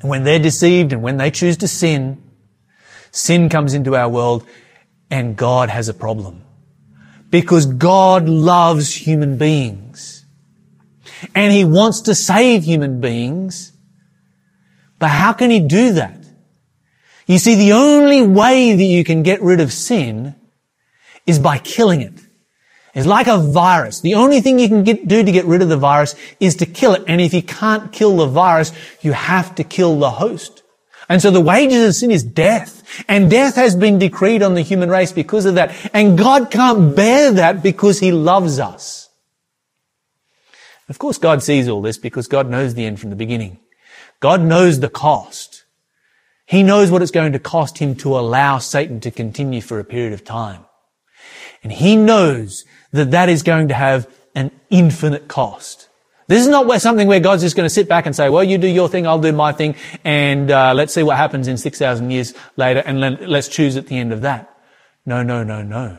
And 0.00 0.10
when 0.10 0.24
they're 0.24 0.38
deceived 0.38 0.92
and 0.92 1.02
when 1.02 1.16
they 1.16 1.30
choose 1.30 1.56
to 1.58 1.68
sin, 1.68 2.22
sin 3.10 3.48
comes 3.48 3.74
into 3.74 3.96
our 3.96 4.08
world 4.08 4.46
and 5.10 5.36
God 5.36 5.70
has 5.70 5.88
a 5.88 5.94
problem. 5.94 6.44
Because 7.30 7.66
God 7.66 8.28
loves 8.28 8.94
human 8.94 9.38
beings. 9.38 10.24
And 11.34 11.52
He 11.52 11.64
wants 11.64 12.02
to 12.02 12.14
save 12.14 12.64
human 12.64 13.00
beings. 13.00 13.72
But 14.98 15.08
how 15.08 15.32
can 15.32 15.50
He 15.50 15.60
do 15.60 15.92
that? 15.92 16.16
You 17.26 17.38
see, 17.38 17.54
the 17.54 17.72
only 17.72 18.26
way 18.26 18.74
that 18.74 18.82
you 18.82 19.04
can 19.04 19.22
get 19.22 19.40
rid 19.40 19.60
of 19.60 19.72
sin 19.72 20.34
is 21.26 21.38
by 21.38 21.58
killing 21.58 22.00
it. 22.00 22.20
It's 22.94 23.06
like 23.06 23.28
a 23.28 23.38
virus. 23.38 24.00
The 24.00 24.14
only 24.14 24.40
thing 24.40 24.58
you 24.58 24.68
can 24.68 24.82
get, 24.82 25.06
do 25.06 25.22
to 25.22 25.32
get 25.32 25.44
rid 25.44 25.62
of 25.62 25.68
the 25.68 25.76
virus 25.76 26.16
is 26.40 26.56
to 26.56 26.66
kill 26.66 26.94
it. 26.94 27.04
And 27.06 27.20
if 27.20 27.32
you 27.32 27.42
can't 27.42 27.92
kill 27.92 28.16
the 28.16 28.26
virus, 28.26 28.72
you 29.00 29.12
have 29.12 29.54
to 29.56 29.64
kill 29.64 29.98
the 29.98 30.10
host. 30.10 30.59
And 31.10 31.20
so 31.20 31.32
the 31.32 31.40
wages 31.40 31.88
of 31.88 31.94
sin 31.96 32.12
is 32.12 32.22
death. 32.22 33.04
And 33.08 33.28
death 33.28 33.56
has 33.56 33.74
been 33.74 33.98
decreed 33.98 34.42
on 34.44 34.54
the 34.54 34.62
human 34.62 34.88
race 34.88 35.10
because 35.10 35.44
of 35.44 35.56
that. 35.56 35.74
And 35.92 36.16
God 36.16 36.52
can't 36.52 36.94
bear 36.94 37.32
that 37.32 37.64
because 37.64 37.98
He 37.98 38.12
loves 38.12 38.60
us. 38.60 39.08
Of 40.88 41.00
course, 41.00 41.18
God 41.18 41.42
sees 41.42 41.68
all 41.68 41.82
this 41.82 41.98
because 41.98 42.28
God 42.28 42.48
knows 42.48 42.74
the 42.74 42.86
end 42.86 43.00
from 43.00 43.10
the 43.10 43.16
beginning. 43.16 43.58
God 44.20 44.40
knows 44.40 44.78
the 44.78 44.88
cost. 44.88 45.64
He 46.46 46.62
knows 46.62 46.92
what 46.92 47.02
it's 47.02 47.10
going 47.10 47.32
to 47.32 47.40
cost 47.40 47.78
Him 47.78 47.96
to 47.96 48.16
allow 48.16 48.58
Satan 48.58 49.00
to 49.00 49.10
continue 49.10 49.60
for 49.60 49.80
a 49.80 49.84
period 49.84 50.12
of 50.12 50.24
time. 50.24 50.64
And 51.64 51.72
He 51.72 51.96
knows 51.96 52.64
that 52.92 53.10
that 53.10 53.28
is 53.28 53.42
going 53.42 53.66
to 53.66 53.74
have 53.74 54.08
an 54.36 54.52
infinite 54.70 55.26
cost. 55.26 55.88
This 56.30 56.42
is 56.42 56.46
not 56.46 56.68
where 56.68 56.78
something 56.78 57.08
where 57.08 57.18
God's 57.18 57.42
just 57.42 57.56
going 57.56 57.66
to 57.66 57.74
sit 57.74 57.88
back 57.88 58.06
and 58.06 58.14
say, 58.14 58.28
well, 58.28 58.44
you 58.44 58.56
do 58.56 58.68
your 58.68 58.88
thing, 58.88 59.04
I'll 59.04 59.18
do 59.18 59.32
my 59.32 59.50
thing, 59.50 59.74
and 60.04 60.48
uh, 60.48 60.72
let's 60.76 60.94
see 60.94 61.02
what 61.02 61.16
happens 61.16 61.48
in 61.48 61.56
6,000 61.56 62.08
years 62.12 62.34
later, 62.56 62.84
and 62.86 63.00
let, 63.00 63.28
let's 63.28 63.48
choose 63.48 63.76
at 63.76 63.88
the 63.88 63.98
end 63.98 64.12
of 64.12 64.20
that. 64.20 64.48
No, 65.04 65.24
no, 65.24 65.42
no, 65.42 65.62
no. 65.62 65.98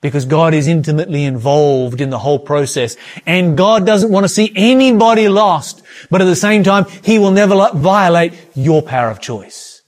Because 0.00 0.24
God 0.24 0.54
is 0.54 0.68
intimately 0.68 1.24
involved 1.24 2.00
in 2.00 2.10
the 2.10 2.18
whole 2.20 2.38
process, 2.38 2.96
and 3.26 3.56
God 3.56 3.84
doesn't 3.84 4.12
want 4.12 4.22
to 4.22 4.28
see 4.28 4.52
anybody 4.54 5.28
lost, 5.28 5.82
but 6.10 6.22
at 6.22 6.26
the 6.26 6.36
same 6.36 6.62
time, 6.62 6.86
He 7.02 7.18
will 7.18 7.32
never 7.32 7.70
violate 7.74 8.34
your 8.54 8.82
power 8.82 9.10
of 9.10 9.20
choice. 9.20 9.82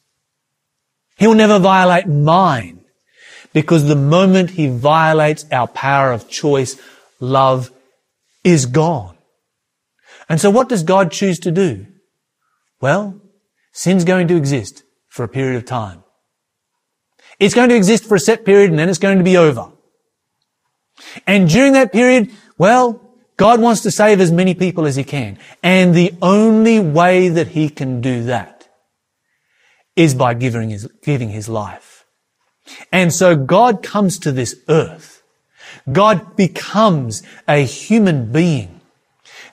He 1.19 1.29
will 1.29 1.37
never 1.37 1.61
violate 1.61 2.09
mine, 2.09 2.81
because 3.53 3.87
the 3.87 3.95
moment 3.95 4.51
He 4.51 4.67
violates 4.67 5.47
our 5.53 5.69
power 5.69 6.11
of 6.11 6.29
choice, 6.29 6.83
love 7.21 7.71
is 8.43 8.67
gone. 8.67 9.12
And 10.33 10.41
so 10.41 10.51
what 10.51 10.71
does 10.71 10.83
God 10.83 11.13
choose 11.13 11.39
to 11.41 11.51
do? 11.51 11.87
Well, 12.81 13.21
sin's 13.75 14.03
going 14.03 14.29
to 14.29 14.37
exist 14.37 14.83
for 15.11 15.25
a 15.25 15.29
period 15.29 15.57
of 15.57 15.67
time. 15.67 16.05
It's 17.39 17.55
going 17.55 17.69
to 17.69 17.77
exist 17.77 18.07
for 18.07 18.15
a 18.15 18.19
set 18.19 18.47
period 18.47 18.71
and 18.71 18.79
then 18.79 18.89
it's 18.89 18.99
going 18.99 19.19
to 19.19 19.25
be 19.25 19.37
over. 19.37 19.71
And 21.27 21.51
during 21.51 21.75
that 21.75 21.93
period, 21.93 22.31
well, 22.57 22.99
God 23.37 23.61
wants 23.61 23.83
to 23.83 23.91
save 23.91 24.23
as 24.23 24.33
many 24.33 24.55
people 24.55 24.87
as 24.87 24.97
He 24.97 25.05
can. 25.05 25.39
And 25.63 25.95
the 25.95 26.15
only 26.23 26.81
way 26.81 27.29
that 27.29 27.49
He 27.49 27.69
can 27.69 28.01
do 28.01 28.25
that 28.25 28.71
is 29.97 30.15
by 30.15 30.33
giving 30.33 30.71
His, 30.71 30.89
giving 31.03 31.29
His 31.29 31.47
life. 31.47 32.07
And 32.91 33.13
so 33.13 33.37
God 33.37 33.83
comes 33.83 34.19
to 34.21 34.33
this 34.33 34.57
earth. 34.71 35.23
God 35.93 36.37
becomes 36.37 37.23
a 37.47 37.67
human 37.67 38.33
being 38.33 38.79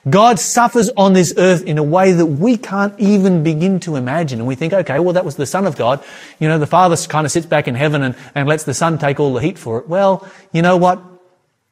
God 0.08 0.38
suffers 0.38 0.88
on 0.96 1.12
this 1.12 1.34
earth 1.36 1.62
in 1.64 1.76
a 1.76 1.82
way 1.82 2.12
that 2.12 2.26
we 2.26 2.56
can't 2.56 2.98
even 2.98 3.42
begin 3.42 3.80
to 3.80 3.96
imagine. 3.96 4.38
And 4.38 4.48
we 4.48 4.54
think, 4.54 4.72
okay, 4.72 4.98
well, 4.98 5.12
that 5.12 5.26
was 5.26 5.36
the 5.36 5.44
Son 5.44 5.66
of 5.66 5.76
God. 5.76 6.02
You 6.38 6.48
know, 6.48 6.58
the 6.58 6.66
Father 6.66 6.96
kind 6.96 7.26
of 7.26 7.32
sits 7.32 7.44
back 7.44 7.68
in 7.68 7.74
heaven 7.74 8.02
and, 8.02 8.16
and 8.34 8.48
lets 8.48 8.64
the 8.64 8.72
Son 8.72 8.96
take 8.96 9.20
all 9.20 9.34
the 9.34 9.42
heat 9.42 9.58
for 9.58 9.78
it. 9.78 9.88
Well, 9.88 10.26
you 10.52 10.62
know 10.62 10.78
what? 10.78 11.02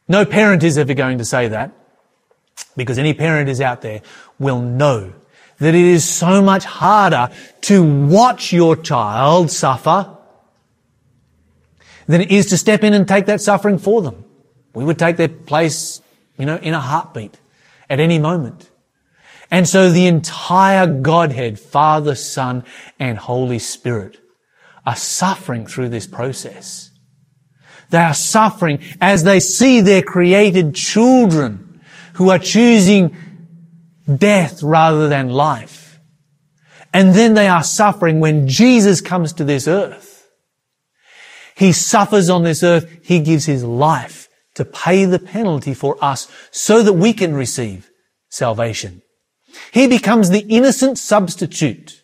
No 0.08 0.26
parent 0.26 0.62
is 0.62 0.76
ever 0.76 0.92
going 0.92 1.18
to 1.18 1.24
say 1.24 1.48
that 1.48 1.72
because 2.76 2.98
any 2.98 3.14
parent 3.14 3.48
is 3.48 3.60
out 3.60 3.80
there 3.80 4.02
will 4.38 4.60
know 4.60 5.12
that 5.58 5.74
it 5.74 5.84
is 5.84 6.04
so 6.04 6.42
much 6.42 6.64
harder 6.64 7.30
to 7.62 8.06
watch 8.06 8.52
your 8.52 8.76
child 8.76 9.50
suffer 9.50 10.16
than 12.06 12.20
it 12.20 12.30
is 12.30 12.46
to 12.46 12.58
step 12.58 12.84
in 12.84 12.94
and 12.94 13.08
take 13.08 13.26
that 13.26 13.40
suffering 13.40 13.78
for 13.78 14.02
them. 14.02 14.24
We 14.74 14.84
would 14.84 14.98
take 14.98 15.16
their 15.16 15.28
place, 15.28 16.00
you 16.36 16.46
know, 16.46 16.56
in 16.56 16.74
a 16.74 16.80
heartbeat 16.80 17.38
at 17.88 18.00
any 18.00 18.18
moment. 18.18 18.70
And 19.50 19.66
so 19.68 19.90
the 19.90 20.06
entire 20.06 20.86
Godhead, 20.86 21.58
Father, 21.58 22.14
Son, 22.14 22.64
and 22.98 23.18
Holy 23.18 23.58
Spirit 23.58 24.18
are 24.84 24.96
suffering 24.96 25.66
through 25.66 25.88
this 25.88 26.06
process. 26.06 26.90
They 27.90 27.98
are 27.98 28.14
suffering 28.14 28.80
as 29.00 29.24
they 29.24 29.40
see 29.40 29.80
their 29.80 30.02
created 30.02 30.74
children 30.74 31.80
who 32.14 32.30
are 32.30 32.38
choosing 32.38 33.16
death 34.16 34.62
rather 34.62 35.08
than 35.08 35.30
life. 35.30 36.00
And 36.92 37.14
then 37.14 37.34
they 37.34 37.48
are 37.48 37.62
suffering 37.62 38.20
when 38.20 38.48
Jesus 38.48 39.00
comes 39.00 39.32
to 39.34 39.44
this 39.44 39.68
earth. 39.68 40.28
He 41.54 41.72
suffers 41.72 42.28
on 42.30 42.44
this 42.44 42.62
earth. 42.62 42.88
He 43.02 43.20
gives 43.20 43.46
his 43.46 43.64
life 43.64 44.27
to 44.58 44.64
pay 44.64 45.04
the 45.04 45.18
penalty 45.18 45.72
for 45.72 45.96
us 46.04 46.30
so 46.50 46.82
that 46.82 46.92
we 46.92 47.12
can 47.12 47.34
receive 47.34 47.90
salvation. 48.28 49.02
He 49.72 49.88
becomes 49.88 50.30
the 50.30 50.40
innocent 50.40 50.98
substitute 50.98 52.02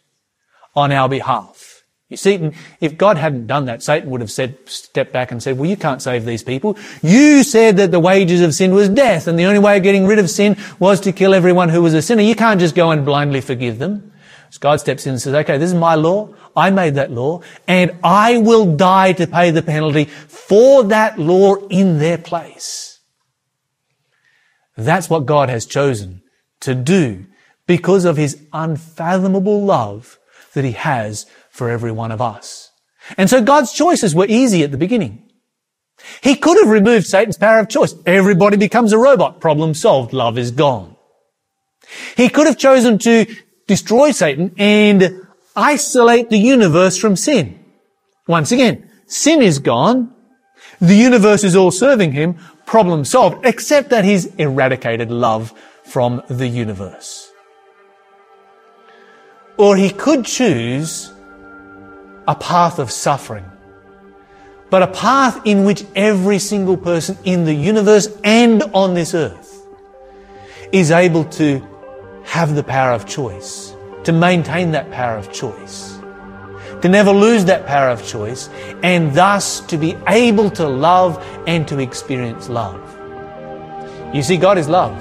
on 0.75 0.91
our 0.91 1.09
behalf. 1.09 1.83
You 2.09 2.17
see, 2.17 2.53
if 2.81 2.97
God 2.97 3.17
hadn't 3.17 3.49
done 3.49 3.65
that, 3.65 3.83
Satan 3.83 4.09
would 4.11 4.21
have 4.21 4.31
said, 4.31 4.57
stepped 4.67 5.13
back 5.13 5.33
and 5.33 5.43
said, 5.43 5.59
well, 5.59 5.69
you 5.69 5.77
can't 5.77 6.01
save 6.01 6.25
these 6.25 6.43
people. 6.43 6.79
You 7.03 7.43
said 7.43 7.77
that 7.79 7.91
the 7.91 8.01
wages 8.01 8.41
of 8.41 8.55
sin 8.55 8.73
was 8.73 8.89
death 8.89 9.27
and 9.27 9.39
the 9.39 9.47
only 9.47 9.59
way 9.59 9.77
of 9.77 9.83
getting 9.83 10.07
rid 10.07 10.19
of 10.19 10.31
sin 10.31 10.57
was 10.79 11.01
to 11.01 11.13
kill 11.13 11.35
everyone 11.35 11.71
who 11.71 11.83
was 11.83 11.93
a 11.93 12.03
sinner. 12.03 12.23
You 12.23 12.37
can't 12.37 12.61
just 12.61 12.75
go 12.75 12.91
and 12.91 13.05
blindly 13.05 13.41
forgive 13.41 13.79
them. 13.79 14.13
So 14.55 14.61
God 14.61 14.79
steps 14.79 15.05
in 15.05 15.15
and 15.15 15.21
says, 15.21 15.35
okay, 15.35 15.59
this 15.59 15.73
is 15.73 15.75
my 15.75 15.97
law. 15.97 16.33
I 16.55 16.71
made 16.71 16.95
that 16.95 17.11
law 17.11 17.41
and 17.67 17.91
I 18.05 18.39
will 18.39 18.77
die 18.77 19.13
to 19.15 19.27
pay 19.27 19.51
the 19.51 19.63
penalty 19.63 20.05
for 20.05 20.85
that 20.85 21.19
law 21.19 21.57
in 21.57 21.99
their 21.99 22.19
place. 22.19 23.01
That's 24.77 25.11
what 25.11 25.27
God 25.27 25.49
has 25.49 25.67
chosen 25.67 26.23
to 26.61 26.73
do 26.73 27.27
because 27.67 28.05
of 28.05 28.17
his 28.17 28.41
unfathomable 28.53 29.65
love 29.65 30.21
that 30.53 30.65
he 30.65 30.71
has 30.71 31.27
for 31.51 31.69
every 31.69 31.91
one 31.91 32.13
of 32.13 32.23
us. 32.23 32.71
And 33.19 33.29
so 33.29 33.43
God's 33.43 33.73
choices 33.73 34.15
were 34.15 34.27
easy 34.29 34.63
at 34.63 34.71
the 34.71 34.79
beginning. 34.79 35.33
He 36.23 36.37
could 36.37 36.59
have 36.63 36.71
removed 36.71 37.09
Satan's 37.09 37.39
power 37.39 37.59
of 37.59 37.69
choice. 37.69 37.97
Everybody 38.07 38.57
becomes 38.57 38.93
a 38.93 38.99
robot. 38.99 39.41
Problem 39.41 39.75
solved. 39.75 40.13
Love 40.13 40.39
is 40.39 40.53
gone. 40.53 40.95
He 42.17 42.29
could 42.29 42.47
have 42.47 42.57
chosen 42.57 42.99
to 42.99 43.27
destroy 43.67 44.11
Satan 44.11 44.55
and 44.59 45.27
isolate 45.57 46.31
the 46.31 46.39
universe 46.39 46.97
from 46.97 47.17
sin. 47.17 47.59
Once 48.27 48.53
again, 48.53 48.91
sin 49.07 49.43
is 49.43 49.59
gone. 49.59 50.13
The 50.81 50.97
universe 50.97 51.45
is 51.45 51.57
all 51.57 51.71
serving 51.71 52.13
him. 52.13 52.37
Problem 52.67 53.05
solved, 53.05 53.45
except 53.45 53.91
that 53.91 54.05
he's 54.05 54.27
eradicated 54.37 55.11
love 55.11 55.53
from 55.85 56.23
the 56.29 56.49
universe. 56.49 57.31
Or 59.57 59.77
he 59.77 59.91
could 59.91 60.25
choose 60.25 61.13
a 62.27 62.35
path 62.35 62.79
of 62.79 62.91
suffering, 62.91 63.45
but 64.71 64.83
a 64.83 64.89
path 64.89 65.41
in 65.45 65.65
which 65.65 65.85
every 65.95 66.39
single 66.39 66.77
person 66.77 67.17
in 67.25 67.45
the 67.45 67.55
universe 67.55 68.09
and 68.25 68.63
on 68.73 68.95
this 68.95 69.15
earth 69.15 69.63
is 70.73 70.91
able 70.91 71.25
to 71.25 71.65
have 72.25 72.55
the 72.55 72.65
power 72.65 72.93
of 72.93 73.07
choice, 73.07 73.75
to 74.05 74.13
maintain 74.13 74.73
that 74.73 74.91
power 74.91 75.17
of 75.17 75.33
choice, 75.33 75.99
to 76.83 76.89
never 76.89 77.13
lose 77.13 77.45
that 77.47 77.67
power 77.67 77.89
of 77.89 78.05
choice, 78.05 78.49
and 78.83 79.15
thus 79.15 79.61
to 79.61 79.77
be 79.77 79.97
able 80.09 80.51
to 80.51 80.67
love 80.67 81.25
and 81.47 81.67
to 81.69 81.79
experience 81.79 82.49
love. 82.49 82.81
You 84.15 84.23
see, 84.23 84.37
God 84.37 84.59
is 84.59 84.69
love, 84.69 84.97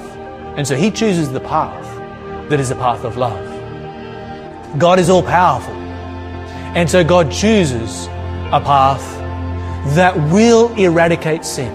and 0.58 0.68
so 0.68 0.76
He 0.76 0.92
chooses 0.92 1.32
the 1.32 1.40
path 1.40 2.50
that 2.50 2.60
is 2.60 2.72
a 2.72 2.76
path 2.76 3.04
of 3.04 3.18
love. 3.18 4.80
God 4.80 5.00
is 5.00 5.10
all 5.10 5.24
powerful. 5.24 5.74
And 6.76 6.90
so 6.90 7.04
God 7.04 7.32
chooses 7.32 8.08
a 8.52 8.60
path 8.60 9.04
that 9.96 10.16
will 10.32 10.74
eradicate 10.76 11.46
sin. 11.46 11.72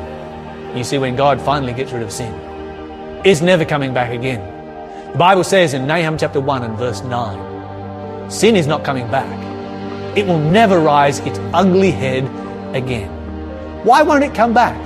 You 0.77 0.83
see, 0.83 0.99
when 0.99 1.15
God 1.15 1.41
finally 1.41 1.73
gets 1.73 1.93
rid 1.93 2.03
of 2.03 2.11
sin, 2.11 2.35
it's 3.25 3.41
never 3.41 3.65
coming 3.65 3.95
back 3.95 4.13
again. 4.13 4.58
The 5.13 5.19
Bible 5.19 5.43
says 5.43 5.75
in 5.75 5.87
Nahum 5.87 6.19
chapter 6.19 6.39
1 6.39 6.63
and 6.63 6.79
verse 6.79 7.03
9, 7.03 8.31
sin 8.31 8.55
is 8.55 8.67
not 8.67 8.85
coming 8.85 9.11
back. 9.11 9.27
It 10.17 10.27
will 10.27 10.39
never 10.39 10.79
rise 10.79 11.19
its 11.21 11.39
ugly 11.53 11.91
head 11.91 12.25
again. 12.77 13.11
Why 13.85 14.03
won't 14.03 14.23
it 14.23 14.35
come 14.35 14.53
back? 14.53 14.77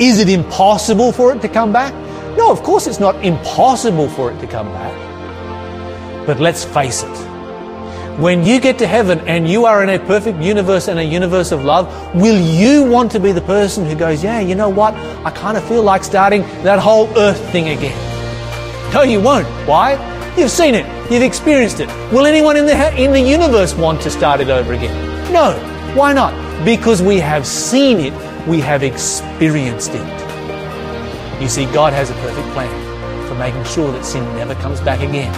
Is 0.00 0.20
it 0.20 0.28
impossible 0.28 1.12
for 1.12 1.34
it 1.34 1.42
to 1.42 1.48
come 1.48 1.72
back? 1.72 1.92
No, 2.36 2.50
of 2.50 2.62
course 2.62 2.86
it's 2.86 3.00
not 3.00 3.22
impossible 3.24 4.08
for 4.08 4.30
it 4.30 4.38
to 4.40 4.46
come 4.46 4.68
back. 4.68 6.26
But 6.26 6.38
let's 6.38 6.64
face 6.64 7.02
it, 7.02 7.16
when 8.18 8.46
you 8.46 8.60
get 8.60 8.78
to 8.78 8.86
heaven 8.86 9.18
and 9.26 9.48
you 9.48 9.66
are 9.66 9.82
in 9.82 9.88
a 9.88 9.98
perfect 9.98 10.38
universe 10.40 10.86
and 10.86 11.00
a 11.00 11.04
universe 11.04 11.50
of 11.50 11.64
love, 11.64 11.88
will 12.14 12.40
you 12.40 12.84
want 12.84 13.10
to 13.12 13.20
be 13.20 13.32
the 13.32 13.42
person 13.42 13.84
who 13.84 13.96
goes, 13.96 14.22
yeah, 14.22 14.38
you 14.38 14.54
know 14.54 14.68
what? 14.68 14.94
I 15.26 15.32
kind 15.32 15.58
of 15.58 15.64
feel 15.66 15.82
like 15.82 16.04
starting 16.04 16.42
that 16.62 16.78
whole 16.78 17.08
earth 17.18 17.40
thing 17.50 17.76
again. 17.76 18.13
No, 18.94 19.02
you 19.02 19.20
won't. 19.20 19.46
Why? 19.68 19.92
You've 20.38 20.50
seen 20.50 20.74
it. 20.74 20.86
You've 21.10 21.22
experienced 21.22 21.80
it. 21.80 21.88
Will 22.12 22.24
anyone 22.24 22.56
in 22.56 22.64
the, 22.64 23.02
in 23.02 23.12
the 23.12 23.20
universe 23.20 23.74
want 23.74 24.00
to 24.02 24.10
start 24.10 24.40
it 24.40 24.48
over 24.48 24.72
again? 24.72 25.32
No. 25.32 25.52
Why 25.94 26.12
not? 26.12 26.32
Because 26.64 27.02
we 27.02 27.18
have 27.18 27.46
seen 27.46 27.98
it. 27.98 28.14
We 28.48 28.60
have 28.60 28.82
experienced 28.82 29.90
it. 29.92 31.42
You 31.42 31.48
see, 31.48 31.66
God 31.66 31.92
has 31.92 32.10
a 32.10 32.14
perfect 32.14 32.48
plan 32.54 33.28
for 33.28 33.34
making 33.34 33.64
sure 33.64 33.92
that 33.92 34.04
sin 34.04 34.24
never 34.36 34.54
comes 34.54 34.80
back 34.80 35.00
again 35.00 35.34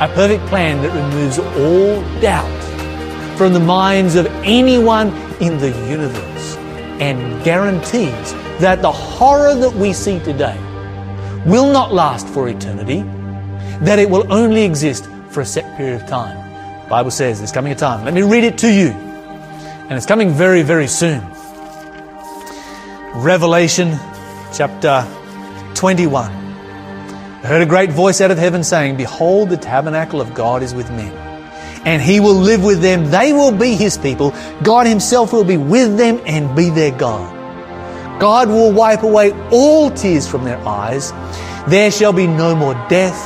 a 0.00 0.08
perfect 0.08 0.44
plan 0.46 0.82
that 0.82 0.92
removes 0.92 1.38
all 1.38 2.20
doubt 2.20 3.38
from 3.38 3.52
the 3.52 3.60
minds 3.60 4.16
of 4.16 4.26
anyone 4.42 5.08
in 5.40 5.56
the 5.58 5.70
universe 5.88 6.56
and 6.98 7.44
guarantees 7.44 8.32
that 8.58 8.82
the 8.82 8.90
horror 8.90 9.54
that 9.54 9.72
we 9.74 9.92
see 9.92 10.18
today 10.20 10.58
will 11.46 11.72
not 11.72 11.92
last 11.92 12.26
for 12.28 12.48
eternity, 12.48 13.02
that 13.80 13.98
it 13.98 14.08
will 14.08 14.32
only 14.32 14.62
exist 14.62 15.06
for 15.30 15.40
a 15.40 15.46
set 15.46 15.76
period 15.76 16.00
of 16.00 16.08
time. 16.08 16.36
The 16.84 16.90
Bible 16.90 17.10
says 17.10 17.38
there's 17.38 17.52
coming 17.52 17.72
a 17.72 17.74
time. 17.74 18.04
Let 18.04 18.14
me 18.14 18.22
read 18.22 18.44
it 18.44 18.58
to 18.58 18.72
you. 18.72 18.88
And 18.88 19.92
it's 19.92 20.06
coming 20.06 20.30
very, 20.30 20.62
very 20.62 20.86
soon. 20.86 21.20
Revelation 23.14 23.98
chapter 24.52 25.06
21. 25.74 26.30
I 26.30 27.46
heard 27.46 27.62
a 27.62 27.66
great 27.66 27.90
voice 27.90 28.20
out 28.20 28.30
of 28.30 28.38
heaven 28.38 28.64
saying, 28.64 28.96
Behold, 28.96 29.50
the 29.50 29.56
tabernacle 29.58 30.20
of 30.20 30.32
God 30.32 30.62
is 30.62 30.74
with 30.74 30.88
men. 30.90 31.12
And 31.84 32.00
he 32.00 32.18
will 32.20 32.34
live 32.34 32.64
with 32.64 32.80
them. 32.80 33.10
They 33.10 33.34
will 33.34 33.52
be 33.52 33.74
his 33.74 33.98
people. 33.98 34.32
God 34.62 34.86
himself 34.86 35.34
will 35.34 35.44
be 35.44 35.58
with 35.58 35.98
them 35.98 36.22
and 36.24 36.56
be 36.56 36.70
their 36.70 36.96
God. 36.96 37.33
God 38.18 38.48
will 38.48 38.72
wipe 38.72 39.02
away 39.02 39.32
all 39.50 39.90
tears 39.90 40.28
from 40.28 40.44
their 40.44 40.58
eyes. 40.66 41.12
There 41.68 41.90
shall 41.90 42.12
be 42.12 42.26
no 42.26 42.54
more 42.54 42.74
death, 42.88 43.18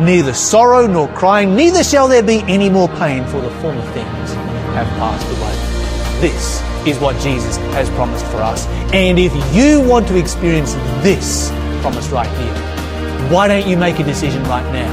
neither 0.00 0.34
sorrow 0.34 0.86
nor 0.86 1.08
crying, 1.08 1.54
neither 1.54 1.82
shall 1.82 2.08
there 2.08 2.22
be 2.22 2.40
any 2.42 2.68
more 2.68 2.88
pain, 2.88 3.24
for 3.26 3.40
the 3.40 3.50
former 3.62 3.82
things 3.92 4.32
have 4.74 4.88
passed 4.98 5.26
away. 5.28 6.20
This 6.20 6.62
is 6.86 6.98
what 6.98 7.18
Jesus 7.20 7.56
has 7.74 7.88
promised 7.90 8.26
for 8.26 8.38
us. 8.38 8.66
And 8.92 9.18
if 9.18 9.32
you 9.54 9.80
want 9.80 10.06
to 10.08 10.18
experience 10.18 10.74
this 11.02 11.50
promise 11.80 12.08
right 12.10 12.30
here, 12.38 13.30
why 13.30 13.48
don't 13.48 13.66
you 13.66 13.76
make 13.76 13.98
a 13.98 14.04
decision 14.04 14.42
right 14.44 14.70
now? 14.72 14.92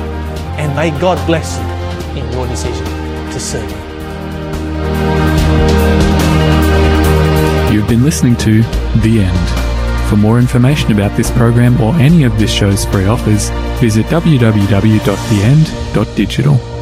And 0.58 0.76
may 0.76 0.98
God 1.00 1.24
bless 1.28 1.58
you 1.58 2.22
in 2.22 2.32
your 2.32 2.48
decision 2.48 2.86
to 2.86 3.40
serve 3.40 3.83
You've 7.74 7.90
been 7.90 8.04
listening 8.04 8.36
to 8.36 8.62
The 9.02 9.22
End. 9.22 9.50
For 10.08 10.16
more 10.16 10.38
information 10.38 10.92
about 10.92 11.18
this 11.18 11.32
program 11.32 11.82
or 11.82 11.96
any 11.96 12.24
of 12.24 12.38
this 12.38 12.54
show's 12.54 12.86
free 12.86 13.08
offers, 13.08 13.50
visit 13.82 14.06
www.theend.digital. 14.06 16.73